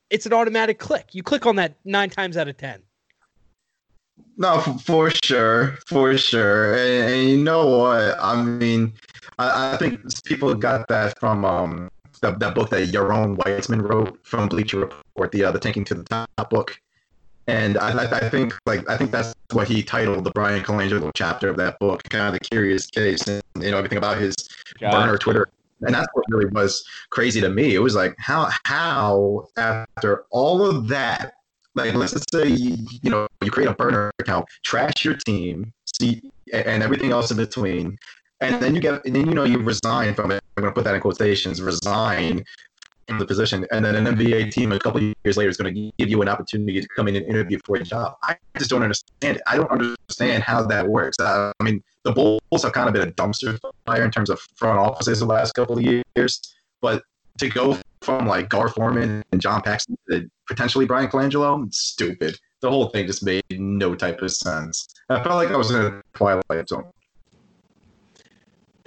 [0.10, 1.14] It's an automatic click.
[1.14, 2.82] You click on that nine times out of ten.
[4.38, 6.74] No, for sure, for sure.
[6.74, 8.16] And, and you know what?
[8.20, 8.94] I mean,
[9.38, 11.90] I, I think people got that from um
[12.22, 15.94] that, that book that Yaron Weitzman wrote from Bleacher Report, the uh, the Tanking to
[15.94, 16.82] the Top book.
[17.48, 21.48] And I, I think like I think that's what he titled the Bryan Colangelo chapter
[21.48, 24.36] of that book, kind of the curious case, and you know everything about his
[24.80, 25.22] Got burner it.
[25.22, 25.50] Twitter.
[25.82, 27.76] And that's what really was crazy to me.
[27.76, 31.36] It was like how how after all of that,
[31.76, 35.72] like let's just say you, you know you create a burner account, trash your team,
[35.98, 37.98] see, and everything else in between,
[38.42, 40.44] and then you get and then you know you resign from it.
[40.58, 41.62] I'm gonna put that in quotations.
[41.62, 42.44] Resign
[43.08, 45.92] from the position, and then an NBA team a couple years later is going to
[45.98, 48.16] give you an opportunity to come in and interview for a job.
[48.24, 49.44] I just don't understand it.
[49.48, 51.18] I don't understand how that works.
[51.20, 54.40] Uh, I mean, the Bulls have kind of been a dumpster fire in terms of
[54.56, 57.04] front offices the last couple of years, but
[57.40, 62.38] to go from like Gar Forman and John Paxson to potentially Bryan Colangelo, it's stupid.
[62.62, 64.88] The whole thing just made no type of sense.
[65.10, 66.86] I felt like I was in a twilight zone.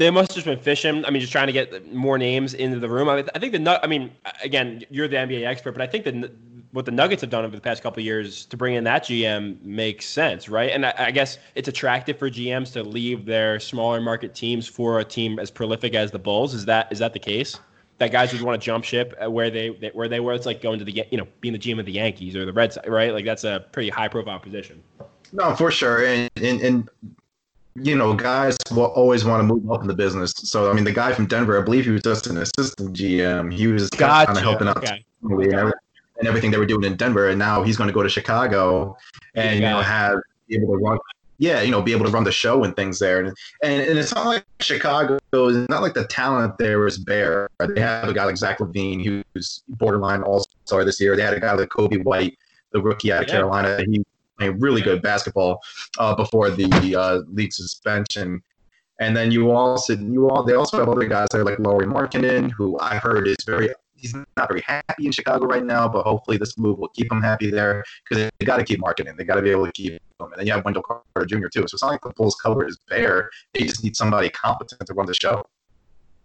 [0.00, 1.04] They must have just been fishing.
[1.04, 3.10] I mean, just trying to get more names into the room.
[3.10, 3.80] I, mean, I think the.
[3.84, 4.10] I mean,
[4.42, 6.32] again, you're the NBA expert, but I think the
[6.72, 9.60] what the Nuggets have done over the past couple years to bring in that GM
[9.62, 10.70] makes sense, right?
[10.70, 15.00] And I, I, guess it's attractive for GMs to leave their smaller market teams for
[15.00, 16.54] a team as prolific as the Bulls.
[16.54, 17.58] Is that is that the case?
[17.98, 20.32] That guys would want to jump ship where they where they were.
[20.32, 22.54] It's like going to the you know being the GM of the Yankees or the
[22.54, 23.12] Reds, right?
[23.12, 24.82] Like that's a pretty high profile position.
[25.32, 26.90] No, for sure, and, and, and
[27.82, 30.32] you know, guys will always want to move up in the business.
[30.36, 33.52] So, I mean, the guy from Denver, I believe he was just an assistant GM.
[33.52, 34.26] He was gotcha.
[34.26, 35.04] kind of helping out okay.
[35.22, 35.72] and,
[36.26, 38.96] everything they were doing in Denver, and now he's going to go to Chicago
[39.34, 40.18] and you know have
[40.48, 40.98] be able to run.
[41.38, 43.28] Yeah, you know, be able to run the show and things there, and
[43.62, 45.18] and, and it's not like Chicago.
[45.32, 47.48] It's not like the talent there is bare.
[47.58, 51.16] They have a guy like Zach LaVine, who's borderline All Star this year.
[51.16, 52.36] They had a guy like Coby White,
[52.72, 53.34] the rookie out of yeah.
[53.36, 53.82] Carolina.
[53.88, 54.04] He
[54.40, 55.60] playing really good basketball
[55.98, 58.42] uh, before the uh, league suspension.
[58.98, 62.50] And then you also you all they also have other guys there like Lauri Markkanen,
[62.50, 66.36] who I heard is very he's not very happy in Chicago right now, but hopefully
[66.36, 69.16] this move will keep him happy there because they got to keep Markkanen.
[69.16, 70.00] They got to be able to keep him.
[70.20, 71.48] And then you have Wendell Carter Jr.
[71.48, 71.60] too.
[71.60, 73.30] So it's not like the Bulls cover is bare.
[73.54, 75.44] They just need somebody competent to run the show.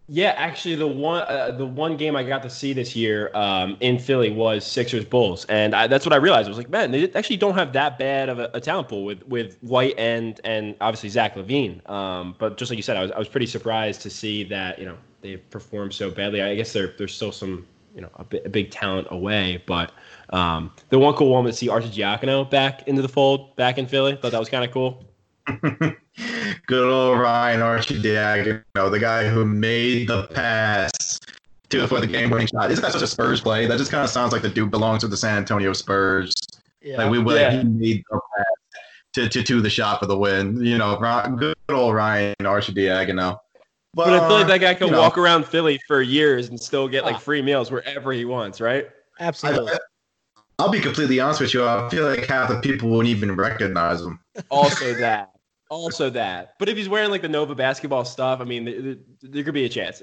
[0.07, 3.75] Yeah, actually, the one uh, the one game I got to see this year um,
[3.79, 6.45] in Philly was Sixers Bulls, and I, that's what I realized.
[6.45, 9.03] I was like, man, they actually don't have that bad of a, a talent pool
[9.03, 11.89] with with White and and obviously Zach LaVine.
[11.89, 14.77] Um, but just like you said, I was I was pretty surprised to see that
[14.77, 16.39] you know they performed so badly.
[16.43, 19.91] I guess there there's still some you know a, bit, a big talent away, but
[20.29, 23.87] um, the one cool one to see Archie Arcidiacono back into the fold, back in
[23.87, 24.15] Philly.
[24.17, 25.03] Thought that was kind of cool.
[26.65, 31.19] Good old Ryan Arcidiacono, the guy who made the pass
[31.69, 32.71] to for the game-winning shot.
[32.71, 33.65] Isn't that such a Spurs play?
[33.65, 36.33] That just kind of sounds like the dude belongs to the San Antonio Spurs.
[36.81, 36.97] Yeah.
[36.97, 37.51] Like we would, yeah.
[37.51, 38.45] he made the pass
[39.13, 40.63] to, to to the shot for the win.
[40.63, 40.95] You know,
[41.37, 43.37] good old Ryan Arcidiacono.
[43.93, 46.59] But, but I feel like that guy can walk know, around Philly for years and
[46.59, 47.19] still get like ah.
[47.19, 48.89] free meals wherever he wants, right?
[49.19, 49.73] Absolutely.
[49.73, 49.77] I,
[50.59, 51.65] I'll be completely honest with you.
[51.65, 54.19] I feel like half the people wouldn't even recognize him.
[54.49, 55.31] Also, that
[55.69, 56.55] also that.
[56.59, 59.65] But if he's wearing like the Nova basketball stuff, I mean, there, there could be
[59.65, 60.01] a chance.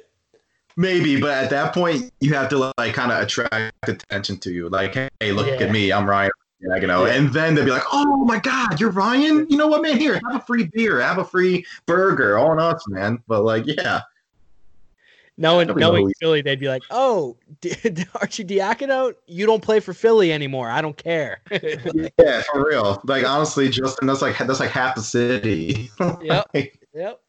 [0.77, 4.69] Maybe, but at that point, you have to like kind of attract attention to you.
[4.69, 5.67] Like, hey, look yeah.
[5.67, 6.31] at me, I'm Ryan.
[6.61, 7.15] You know, yeah.
[7.15, 9.49] and then they'd be like, "Oh my God, you're Ryan!
[9.51, 9.99] You know what, man?
[9.99, 13.65] Here, have a free beer, have a free burger, all on us, man." But like,
[13.67, 14.03] yeah,
[15.43, 20.71] knowing knowing Philly, they'd be like, "Oh, Arcidiacono, you don't play for Philly anymore.
[20.71, 23.03] I don't care." yeah, for real.
[23.05, 25.91] Like honestly, Justin, that's like that's like half the city.
[26.23, 26.47] yep.
[26.55, 27.21] like, yep.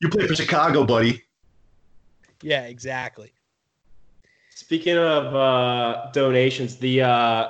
[0.00, 1.24] You play for Chicago, buddy.
[2.40, 3.32] Yeah, exactly.
[4.50, 7.48] Speaking of uh, donations, the uh,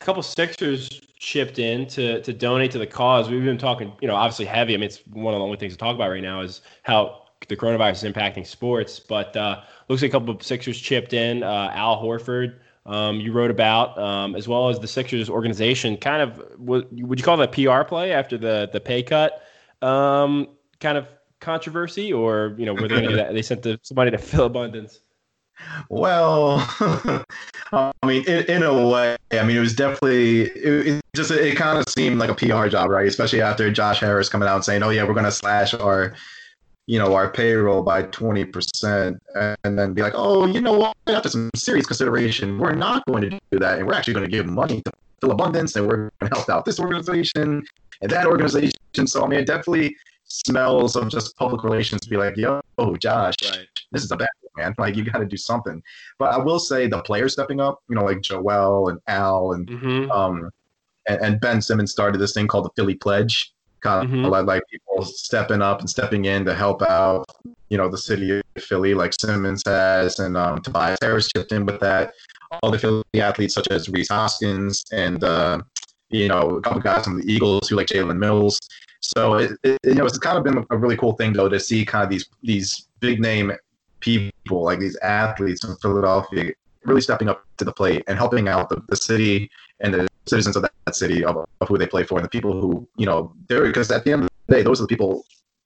[0.00, 0.88] couple Sixers
[1.18, 3.28] chipped in to to donate to the cause.
[3.28, 4.72] We've been talking, you know, obviously heavy.
[4.72, 7.23] I mean, it's one of the only things to talk about right now is how
[7.48, 9.00] the coronavirus is impacting sports.
[9.00, 11.42] But uh, looks like a couple of Sixers chipped in.
[11.42, 15.96] Uh, Al Horford, um, you wrote about, um, as well as the Sixers organization.
[15.96, 19.42] Kind of, would you call that PR play after the the pay cut?
[19.82, 20.48] Um,
[20.80, 21.06] kind of
[21.40, 23.34] controversy, or you know, were they to do that?
[23.34, 25.00] They sent the, somebody to Philabundance.
[25.88, 26.56] Well,
[27.72, 31.56] I mean, in, in, a way, I mean, it was definitely it, it just it
[31.56, 33.06] kind of seemed like a PR job, right?
[33.06, 36.14] Especially after Josh Harris coming out and saying, "Oh yeah, we're going to slash our
[36.86, 39.18] you know, our payroll by 20%
[39.64, 43.22] and then be like, oh, you know what, after some serious consideration, we're not going
[43.22, 43.78] to do that.
[43.78, 46.64] And we're actually going to give money to Philabundance and we're going to help out
[46.64, 47.64] this organization
[48.02, 48.72] and that organization.
[49.06, 52.60] So, I mean, it definitely smells of just public relations to be like, yo,
[52.98, 53.66] Josh, right.
[53.92, 54.74] this is a bad man.
[54.76, 55.82] Like, you got to do something.
[56.18, 59.66] But I will say the players stepping up, you know, like Joel and Al and,
[59.66, 60.10] mm-hmm.
[60.10, 60.50] um,
[61.08, 63.53] and, and Ben Simmons started this thing called the Philly Pledge
[63.84, 64.46] kind of mm-hmm.
[64.46, 67.24] like people stepping up and stepping in to help out,
[67.68, 71.66] you know, the city of Philly, like Simmons has, and um, Tobias Harris chipped in
[71.66, 72.14] with that.
[72.62, 75.60] All the Philly athletes, such as Rhys Hoskins and, uh,
[76.08, 78.58] you know, a couple guys from the Eagles who like Jalen Mills.
[79.00, 81.60] So, it, it, you know, it's kind of been a really cool thing, though, to
[81.60, 83.52] see kind of these these big name
[84.00, 86.52] people, like these athletes from Philadelphia,
[86.84, 90.56] really stepping up to the plate and helping out the, the city and the citizens
[90.56, 93.06] of that, that city of, of, who they play for and the people who you
[93.06, 95.24] know they're because at the end of the day those are the people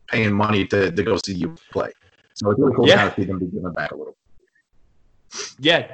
[0.09, 1.91] paying money to, to go see you play.
[2.35, 3.09] So it's really cool yeah.
[3.09, 4.17] to see them be given back a little.
[5.59, 5.87] Yeah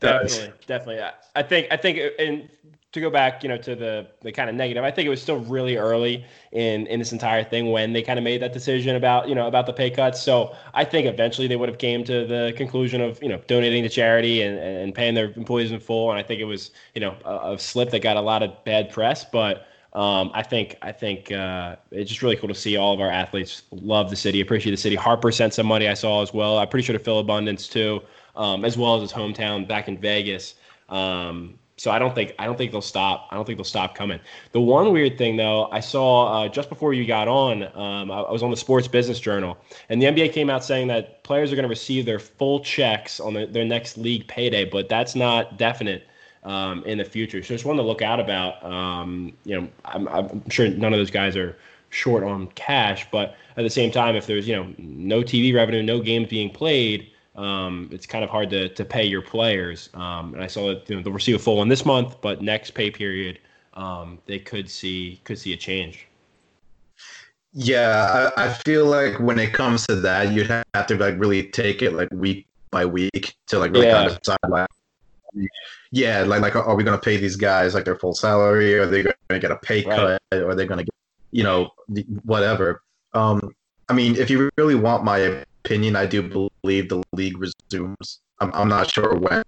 [0.00, 1.02] definitely definitely.
[1.34, 2.48] I think i think and
[2.92, 5.20] to go back, you know, to the the kind of negative, I think it was
[5.20, 8.96] still really early in in this entire thing when they kind of made that decision
[8.96, 10.22] about you know about the pay cuts.
[10.22, 13.82] So I think eventually they would have came to the conclusion of you know donating
[13.82, 16.10] to charity and and paying their employees in full.
[16.10, 18.64] And I think it was you know a, a slip that got a lot of
[18.64, 19.66] bad press, but.
[19.94, 23.10] Um, I think I think uh, it's just really cool to see all of our
[23.10, 24.94] athletes love the city, appreciate the city.
[24.94, 26.58] Harper sent some money I saw as well.
[26.58, 28.02] I'm pretty sure to Philabundance too,
[28.36, 30.56] um, as well as his hometown back in Vegas.
[30.90, 33.28] Um, so I don't think I don't think they'll stop.
[33.30, 34.18] I don't think they'll stop coming.
[34.52, 38.20] The one weird thing though, I saw uh, just before you got on, um, I,
[38.20, 39.56] I, was on the Sports Business Journal,
[39.88, 43.20] and the NBA came out saying that players are going to receive their full checks
[43.20, 46.06] on the, their next league payday, but that's not definite
[46.42, 47.42] um, in the future.
[47.42, 48.62] So just one to look out about.
[48.64, 51.56] Um, you know, I'm, I'm sure none of those guys are
[51.90, 55.82] short on cash, but at the same time, if there's you know no TV revenue,
[55.82, 59.90] no games being played um, it's kind of hard to, to pay your players.
[59.94, 62.42] Um, and I saw that you know, they'll receive a full one this month, but
[62.42, 63.38] next pay period,
[63.74, 66.08] um, they could see could see a change.
[67.52, 71.44] Yeah, I, I, feel like when it comes to that, you'd have to like really
[71.44, 73.94] take it like week by week to like really yeah.
[73.94, 74.68] kind of decide like,
[75.92, 78.74] yeah, like like are we going to pay these guys like their full salary?
[78.74, 80.20] Are they going to get a pay cut?
[80.32, 80.42] Right.
[80.42, 80.94] Or are they going to get
[81.30, 81.70] you know
[82.24, 82.82] whatever?
[83.14, 83.54] Um,
[83.88, 88.20] I mean, if you really want my opinion, I do believe the league resumes.
[88.40, 89.42] I'm, I'm not sure when.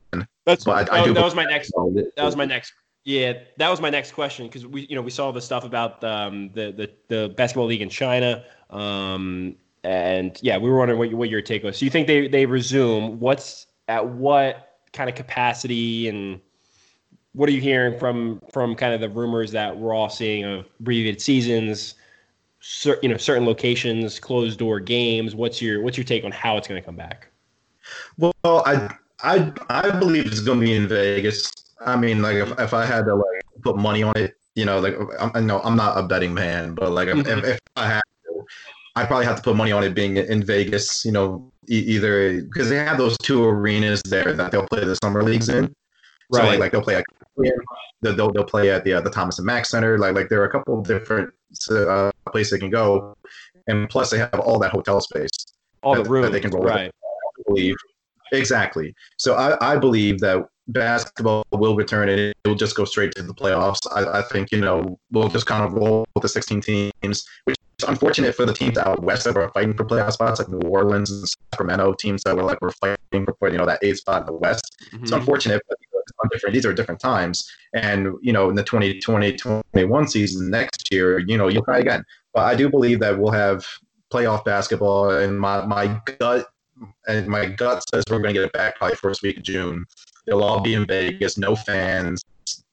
[0.44, 1.72] That's but I, I do that was my next.
[2.16, 2.72] That was my next.
[3.04, 6.02] Yeah, that was my next question because we, you know, we saw the stuff about
[6.04, 11.12] um, the, the the basketball league in China, um, and yeah, we were wondering what,
[11.14, 11.78] what your take was.
[11.78, 13.18] So you think they they resume?
[13.18, 16.40] What's at what kind of capacity and
[17.32, 20.66] what are you hearing from from kind of the rumors that we're all seeing of
[20.80, 21.94] abbreviated seasons?
[22.60, 25.34] Cer- you know certain locations, closed door games.
[25.34, 27.28] What's your what's your take on how it's going to come back?
[28.18, 31.50] Well, I I I believe it's going to be in Vegas.
[31.84, 34.78] I mean, like if, if I had to like put money on it, you know,
[34.80, 37.46] like I'm, I know I'm not a betting man, but like if, if, mm-hmm.
[37.46, 38.44] if I had to,
[38.96, 41.04] I'd probably have to put money on it being in Vegas.
[41.04, 44.96] You know, e- either because they have those two arenas there that they'll play the
[44.96, 45.74] summer leagues in.
[46.32, 46.48] So right.
[46.50, 47.04] like, like they'll play like
[48.02, 49.98] they'll they'll play at the uh, the Thomas and Mack Center.
[49.98, 51.32] Like like there are a couple of different
[51.70, 53.16] uh, place they can go,
[53.66, 55.30] and plus they have all that hotel space,
[55.82, 56.64] all that, the rooms they can roll.
[56.64, 56.90] Right.
[56.90, 57.76] I believe
[58.32, 58.94] exactly.
[59.16, 63.22] So I, I believe that basketball will return and it will just go straight to
[63.22, 63.78] the playoffs.
[63.90, 67.56] I, I think you know we'll just kind of roll with the 16 teams, which
[67.78, 70.68] is unfortunate for the teams out west that were fighting for playoff spots, like New
[70.68, 74.22] Orleans and Sacramento teams that were like were fighting for you know that eighth spot
[74.22, 74.76] in the West.
[74.92, 75.04] Mm-hmm.
[75.04, 75.78] It's unfortunate, but
[76.30, 76.54] different.
[76.54, 81.48] These are different times, and you know, in the 2020-21 season next year, you know,
[81.48, 82.04] you'll try again.
[82.34, 83.66] But I do believe that we'll have
[84.12, 86.46] playoff basketball, and my my gut
[87.08, 89.84] and my gut says we're going to get it back by first week of June.
[90.26, 92.24] It'll all be in Vegas, no fans.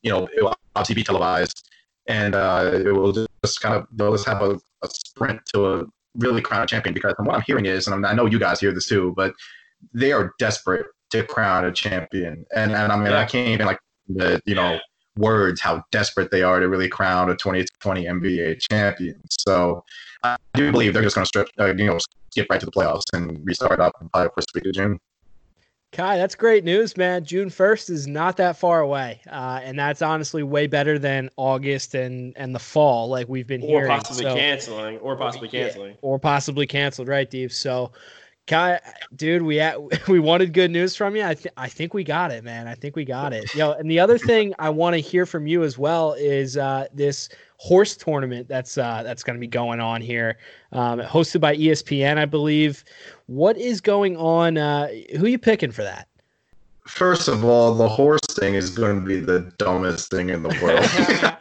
[0.01, 1.69] You know, it will obviously be televised,
[2.07, 5.85] and uh, it will just kind of they'll just have a, a sprint to a
[6.15, 6.93] really crown champion.
[6.93, 9.33] Because what I'm hearing is, and I know you guys hear this too, but
[9.93, 12.45] they are desperate to crown a champion.
[12.55, 13.19] And and I mean, yeah.
[13.19, 14.79] I can't even like the you know
[15.17, 19.19] words how desperate they are to really crown a 2020 NBA champion.
[19.29, 19.83] So
[20.23, 21.97] I do believe they're just going to strip, uh, you know,
[22.31, 24.99] skip right to the playoffs and restart up by the first week of June.
[25.93, 27.23] Kai, that's great news, man.
[27.23, 31.95] June first is not that far away, uh, and that's honestly way better than August
[31.95, 33.85] and and the fall, like we've been or hearing.
[33.85, 37.53] Or possibly so, canceling, or possibly canceling, yeah, or possibly canceled, right, Dave?
[37.53, 37.93] So
[38.47, 38.79] Kai,
[39.15, 39.61] dude, we
[40.07, 41.23] we wanted good news from you.
[41.23, 42.67] I th- I think we got it, man.
[42.67, 43.53] I think we got it.
[43.53, 46.87] Yo, and the other thing I want to hear from you as well is uh,
[46.93, 50.37] this horse tournament that's uh, that's going to be going on here,
[50.71, 52.83] um, hosted by ESPN, I believe.
[53.25, 54.57] What is going on?
[54.57, 54.87] Uh,
[55.17, 56.07] who are you picking for that?
[56.87, 60.57] First of all, the horse thing is going to be the dumbest thing in the
[60.63, 61.37] world.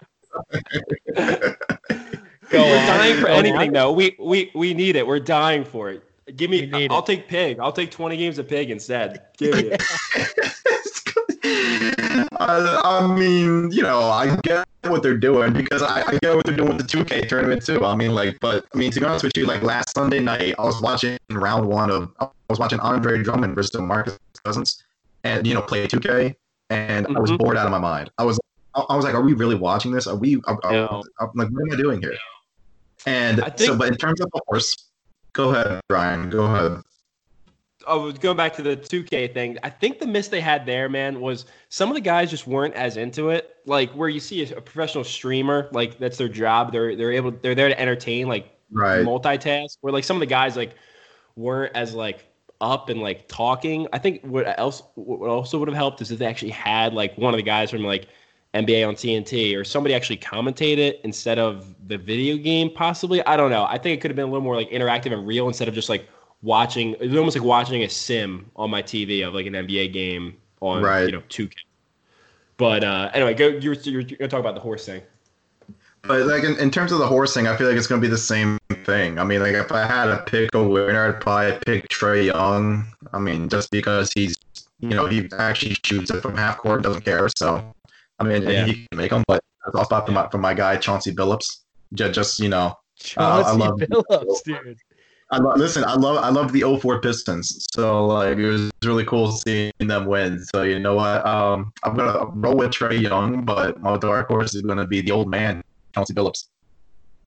[2.51, 2.87] Go We're on.
[2.87, 3.73] dying for Go anything, on.
[3.75, 3.93] though.
[3.93, 5.07] We we we need it.
[5.07, 6.03] We're dying for it.
[6.35, 6.71] Give me.
[6.91, 7.07] I'll it.
[7.07, 7.59] take pig.
[7.61, 9.23] I'll take twenty games of pig instead.
[9.39, 9.77] Give me.
[12.39, 16.45] I, I, mean, you know, I get what they're doing because I, I, get what
[16.45, 17.85] they're doing with the 2K tournament too.
[17.85, 20.55] I mean, like, but I mean, to be honest with you, like last Sunday night,
[20.59, 24.83] I was watching round one of I was watching Andre Drummond versus Marcus Cousins,
[25.25, 26.35] and you know, play 2K,
[26.71, 27.17] and mm-hmm.
[27.17, 27.39] I was mm-hmm.
[27.39, 28.11] bored out of my mind.
[28.19, 28.39] I was,
[28.75, 30.07] I was like, are we really watching this?
[30.07, 30.41] Are we?
[30.47, 31.03] Are, are,
[31.35, 32.17] like, what am I doing here?
[33.07, 34.75] And think, so, but in terms of the horse,
[35.37, 36.31] Go ahead, Brian.
[36.31, 36.81] Go ahead.
[37.87, 41.21] Oh, going back to the 2K thing, I think the miss they had there, man,
[41.21, 43.57] was some of the guys just weren't as into it.
[43.67, 46.73] Like where you see a, a professional streamer, like that's their job.
[46.73, 49.05] They're they're able they're there to entertain, like right.
[49.05, 49.77] multitask.
[49.83, 50.75] Where like some of the guys like
[51.37, 52.25] weren't as like
[52.63, 53.89] up and like talking.
[53.93, 57.15] I think what else what also would have helped is if they actually had like
[57.19, 58.09] one of the guys from like
[58.65, 63.25] NBA on TNT or somebody actually commentate it instead of the video game, possibly.
[63.27, 63.65] I don't know.
[63.65, 65.75] I think it could have been a little more like interactive and real instead of
[65.75, 66.09] just like
[66.43, 66.93] watching.
[66.95, 70.37] It was almost like watching a sim on my TV of like an NBA game
[70.61, 71.07] on right.
[71.07, 71.53] you know 2K.
[72.57, 73.49] But uh, anyway, go.
[73.49, 75.03] You're, you're, you're gonna talk about the horse thing.
[76.03, 78.09] But like in, in terms of the horse thing, I feel like it's gonna be
[78.09, 79.19] the same thing.
[79.19, 82.87] I mean, like if I had to pick a winner, I'd probably pick Trae Young.
[83.13, 84.37] I mean, just because he's
[84.81, 87.29] you know he actually shoots it from half court, doesn't care.
[87.29, 87.75] So
[88.19, 88.65] I mean, Yeah.
[88.67, 89.41] he can make them, but
[89.75, 91.47] I'll spot them my for my guy Chauncey Billups.
[91.95, 92.75] Just, just you know,
[93.17, 94.79] Uh, I Chauncey love- Billups, dude.
[95.33, 95.83] I lo- listen.
[95.85, 97.67] I love I love the 04 Pistons.
[97.75, 100.39] So like it was really cool seeing them win.
[100.55, 101.27] So you know what?
[101.27, 105.11] Um, I'm gonna roll with Trae Young, but my dark horse is gonna be the
[105.11, 105.63] old man,
[105.95, 106.47] Chauncey Billups.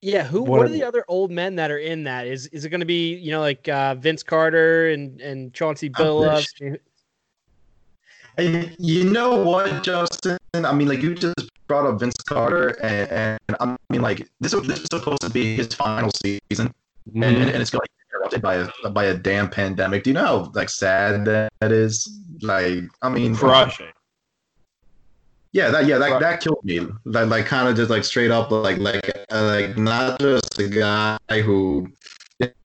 [0.00, 0.40] Yeah, who?
[0.40, 2.26] What What are are the other old men that are in that?
[2.26, 5.90] Is is it going to be you know like uh, Vince Carter and and Chauncey
[5.90, 6.46] Billups?
[8.38, 10.38] And you know what, Justin?
[10.54, 11.34] I mean, like you just
[11.66, 15.30] brought up Vince Carter, and, and I mean, like this, was- this is supposed to
[15.30, 16.72] be his final season,
[17.14, 20.04] and, and it's going to be interrupted by a by a damn pandemic.
[20.04, 22.08] Do you know how like sad that is?
[22.42, 23.88] Like, I mean, crushing.
[25.52, 26.20] Yeah, that yeah that, Right.
[26.20, 26.80] that killed me.
[27.04, 30.68] Like like kind of just like straight up like like uh, like not just a
[30.68, 31.88] guy who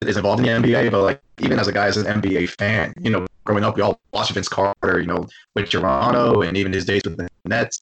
[0.02, 2.94] is involved in the NBA, but like even as a guy as an NBA fan,
[3.00, 6.72] you know, growing up we all watched Vince Carter, you know, with Toronto and even
[6.74, 7.82] his days with the Nets,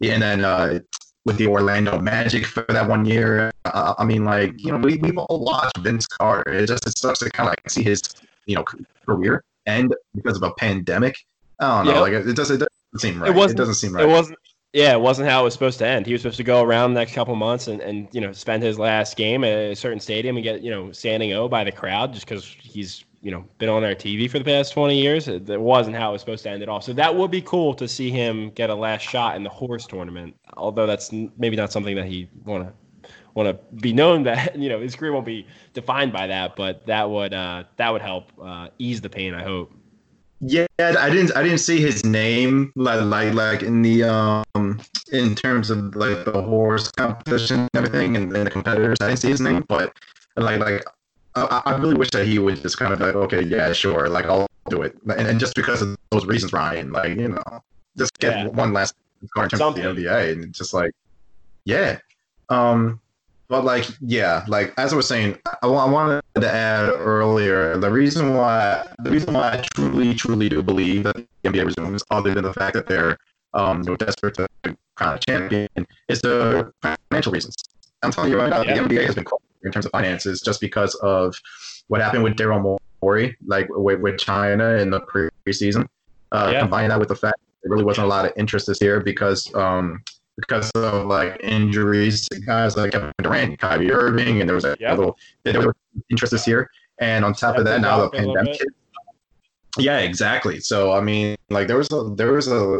[0.00, 0.78] and then uh,
[1.24, 3.50] with the Orlando Magic for that one year.
[3.64, 6.52] Uh, I mean, like you know, we we've all watched Vince Carter.
[6.52, 8.02] It just it sucks to kind of like see his
[8.46, 8.64] you know
[9.06, 11.16] career end because of a pandemic.
[11.60, 13.30] I don't know, like it, it doesn't it doesn't seem right.
[13.30, 14.04] It, wasn't- it doesn't seem right.
[14.04, 14.38] It wasn't.
[14.72, 16.06] Yeah, it wasn't how it was supposed to end.
[16.06, 18.62] He was supposed to go around the next couple months and, and you know spend
[18.62, 21.72] his last game at a certain stadium and get you know standing O by the
[21.72, 25.28] crowd just because he's you know been on our TV for the past twenty years.
[25.28, 26.80] It, wasn't how it was supposed to end at all.
[26.80, 29.86] So that would be cool to see him get a last shot in the horse
[29.86, 30.34] tournament.
[30.56, 32.72] Although that's maybe not something that he want to
[33.34, 36.56] want to be known that you know his career won't be defined by that.
[36.56, 39.34] But that would uh, that would help uh, ease the pain.
[39.34, 39.70] I hope.
[40.44, 41.36] Yeah, I didn't.
[41.36, 44.80] I didn't see his name like like like in the um
[45.12, 48.96] in terms of like the horse competition and everything and, and the competitors.
[49.00, 49.96] I didn't see his name, but
[50.36, 50.84] like like
[51.36, 54.26] I, I really wish that he would just kind of like okay, yeah, sure, like
[54.26, 57.42] I'll do it, and, and just because of those reasons, Ryan, like you know,
[57.96, 58.48] just get Yeah.
[58.48, 59.84] one last score in terms Something.
[59.84, 60.90] of the NBA, and just like
[61.64, 61.98] yeah,
[62.48, 63.00] um.
[63.52, 67.90] But like, yeah, like as I was saying, I, I wanted to add earlier the
[67.90, 72.32] reason why the reason why I truly, truly do believe that the NBA resumes, other
[72.32, 73.18] than the fact that they're
[73.52, 74.48] um, know, desperate to
[74.94, 75.68] crown a champion,
[76.08, 76.72] is the
[77.10, 77.54] financial reasons.
[78.02, 78.84] I'm telling you right now, Yeah.
[78.84, 81.36] the NBA has been close in terms of finances just because of
[81.88, 85.86] what happened with Daryl Morey, like with, with China in the preseason.
[86.32, 86.60] Uh, Yeah.
[86.60, 89.54] Combine that with the fact there really wasn't a lot of interest this year because
[89.54, 90.02] um,
[90.46, 94.76] because of like injuries to guys like Kevin Durant, Kyrie Irving, and there was a
[94.78, 94.94] Yeah.
[94.94, 95.74] little there was
[96.10, 96.70] interest this year.
[96.98, 98.60] And on top of that, now the up a little pandemic.
[99.78, 100.60] Yeah, exactly.
[100.60, 102.78] So I mean, like there was a there was a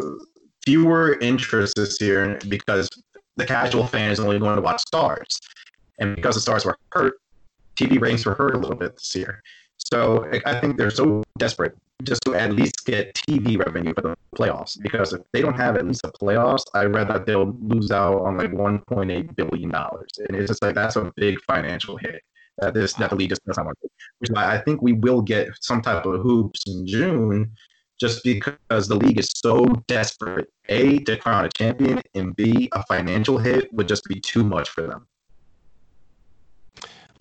[0.64, 2.88] fewer interest this year because
[3.36, 5.40] the casual fan is only going to watch stars,
[5.98, 7.14] and because the stars were hurt,
[7.76, 9.42] TV ratings were hurt a little bit this year.
[9.93, 14.16] So I- think they're so desperate just to at least get TV revenue for the
[14.34, 17.90] playoffs because if they don't have at least the playoffs, I read that they'll lose
[17.90, 22.22] out on like 1.8 billion dollars, and it's just like that's a big financial hit
[22.61, 23.88] that this definitely just doesn't want to.
[24.18, 27.53] Which is why I think we will get some type of hoops in June,
[28.01, 30.49] just because the league is so desperate.
[30.70, 34.70] A to crown a champion, and B a financial hit would just be too much
[34.70, 35.07] for them.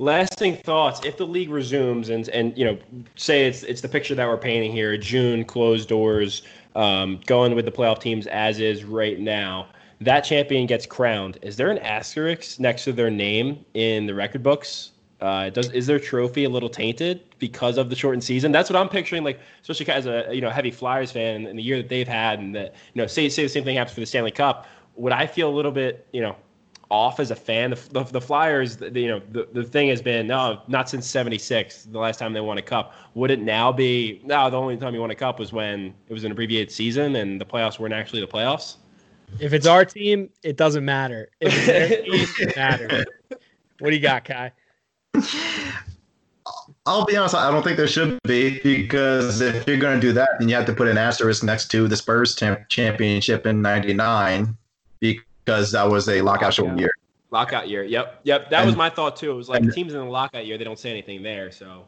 [0.02, 1.06] Lasting thoughts.
[1.06, 2.76] If the league resumes and and you know,
[3.18, 6.42] say it's it's the picture that we're painting here, June closed doors,
[6.76, 9.68] um, going with the playoff teams as is right now.
[10.00, 11.38] That champion gets crowned.
[11.44, 14.90] Is there an asterisk next to their name in the record books?
[15.20, 18.52] Uh, does is their trophy a little tainted because of the shortened season?
[18.52, 19.24] That's what I'm picturing.
[19.24, 22.40] Like, especially as a you know heavy Flyers fan in the year that they've had,
[22.40, 24.66] and that you know, say say the same thing happens for the Stanley Cup.
[24.96, 26.36] Would I feel a little bit you know
[26.92, 27.72] off as a fan.
[27.72, 31.08] The, the, the Flyers, the, you know, the, the thing has been no, not since
[31.08, 32.94] '76, the last time they won a cup.
[33.16, 34.22] Would it now be?
[34.24, 37.16] No, the only time you won a cup was when it was an abbreviated season
[37.16, 38.76] and the playoffs weren't actually the playoffs.
[39.40, 41.30] If it's our team, it doesn't matter.
[41.40, 43.06] If it's their team, it matters.
[43.80, 44.52] What do you got, Kai?
[46.86, 50.12] I'll be honest, I don't think there should be because if you're going to do
[50.14, 53.62] that, then you have to put an asterisk next to the Spurs champ- championship in
[53.62, 54.58] '99
[55.00, 56.92] because that was a lockout short year.
[57.32, 57.84] Lockout year.
[57.84, 58.50] Yep, yep.
[58.50, 59.32] That was my thought too.
[59.32, 61.52] It was like and- teams in the lockout year, they don't say anything there.
[61.52, 61.86] So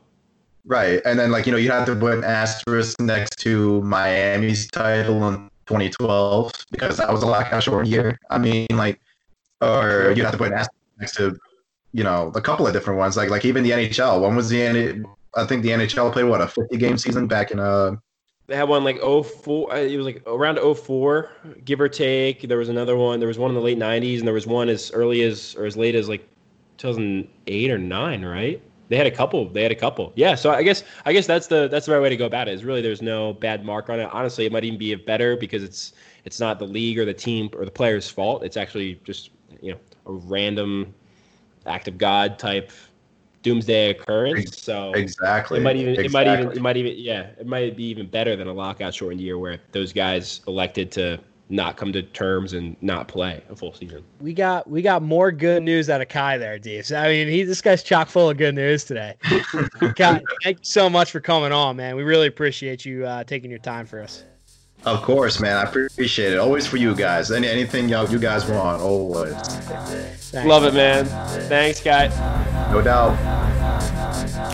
[0.66, 1.02] Right.
[1.06, 5.28] And then, like, you know, you have to put an asterisk next to Miami's title
[5.28, 8.18] in 2012 because that was a lockout short year.
[8.30, 9.00] I mean, like,
[9.62, 11.38] or you have to put an asterisk next to,
[11.92, 13.18] you know, a couple of different ones.
[13.18, 14.22] Like, like even the NHL.
[14.22, 17.60] When was the I think the NHL played what a 50 game season back in
[17.60, 17.96] uh
[18.48, 19.74] they had one like 04.
[19.74, 21.30] uh, It was like around 04,
[21.64, 22.48] give or take.
[22.48, 23.20] There was another one.
[23.20, 25.66] There was one in the late 90s, and there was one as early as or
[25.66, 26.28] as late as like
[26.78, 28.62] 2008 or nine, right?
[28.90, 29.48] They had a couple.
[29.50, 30.12] They had a couple.
[30.16, 30.36] Yeah.
[30.36, 32.54] So I guess I guess that's the that's the right way to go about it.
[32.54, 34.10] Is really there's no bad mark on it.
[34.12, 35.94] Honestly, it might even be better because it's
[36.26, 38.44] it's not the league or the team or the player's fault.
[38.44, 39.32] It's actually just
[39.62, 40.94] you know a random
[41.66, 42.72] act of God type
[43.44, 44.62] doomsday occurrence.
[44.62, 45.60] So exactly.
[45.60, 46.06] It might even exactly.
[46.06, 48.96] it might even it might even yeah it might be even better than a lockout
[48.96, 51.20] shortened year where those guys elected to
[51.50, 54.04] not come to terms and not play a full season.
[54.20, 56.86] We got we got more good news out of Kai there, Dave.
[56.86, 59.16] So, I mean, he this guy's chock full of good news today.
[59.96, 61.96] Kai, thank you so much for coming on, man.
[61.96, 64.24] We really appreciate you uh, taking your time for us.
[64.86, 65.56] Of course, man.
[65.56, 66.40] I appreciate it.
[66.40, 67.32] Always for you guys.
[67.32, 69.34] Any anything y'all you guys want, always.
[69.34, 70.48] Thanks.
[70.48, 71.06] Love it, man.
[71.48, 72.08] Thanks, guy.
[72.72, 73.16] No doubt.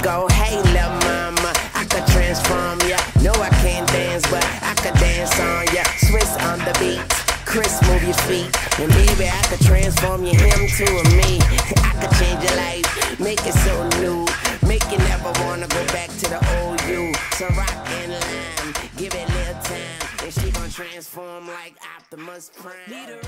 [0.04, 2.98] Go, hey, little mama, I could transform ya.
[3.24, 5.84] No, I can't dance, but I could dance on ya.
[6.06, 7.02] Swizz on the beat,
[7.46, 8.54] Chris, move your feet.
[8.80, 11.40] And baby, I could transform you, him to a me.
[11.42, 14.28] I could change your life, make it so new.
[14.68, 17.14] Make you never wanna go back to the old you.
[17.34, 19.89] So rock and lime, give it a little time.
[20.80, 23.20] Transform like Optimus Prime.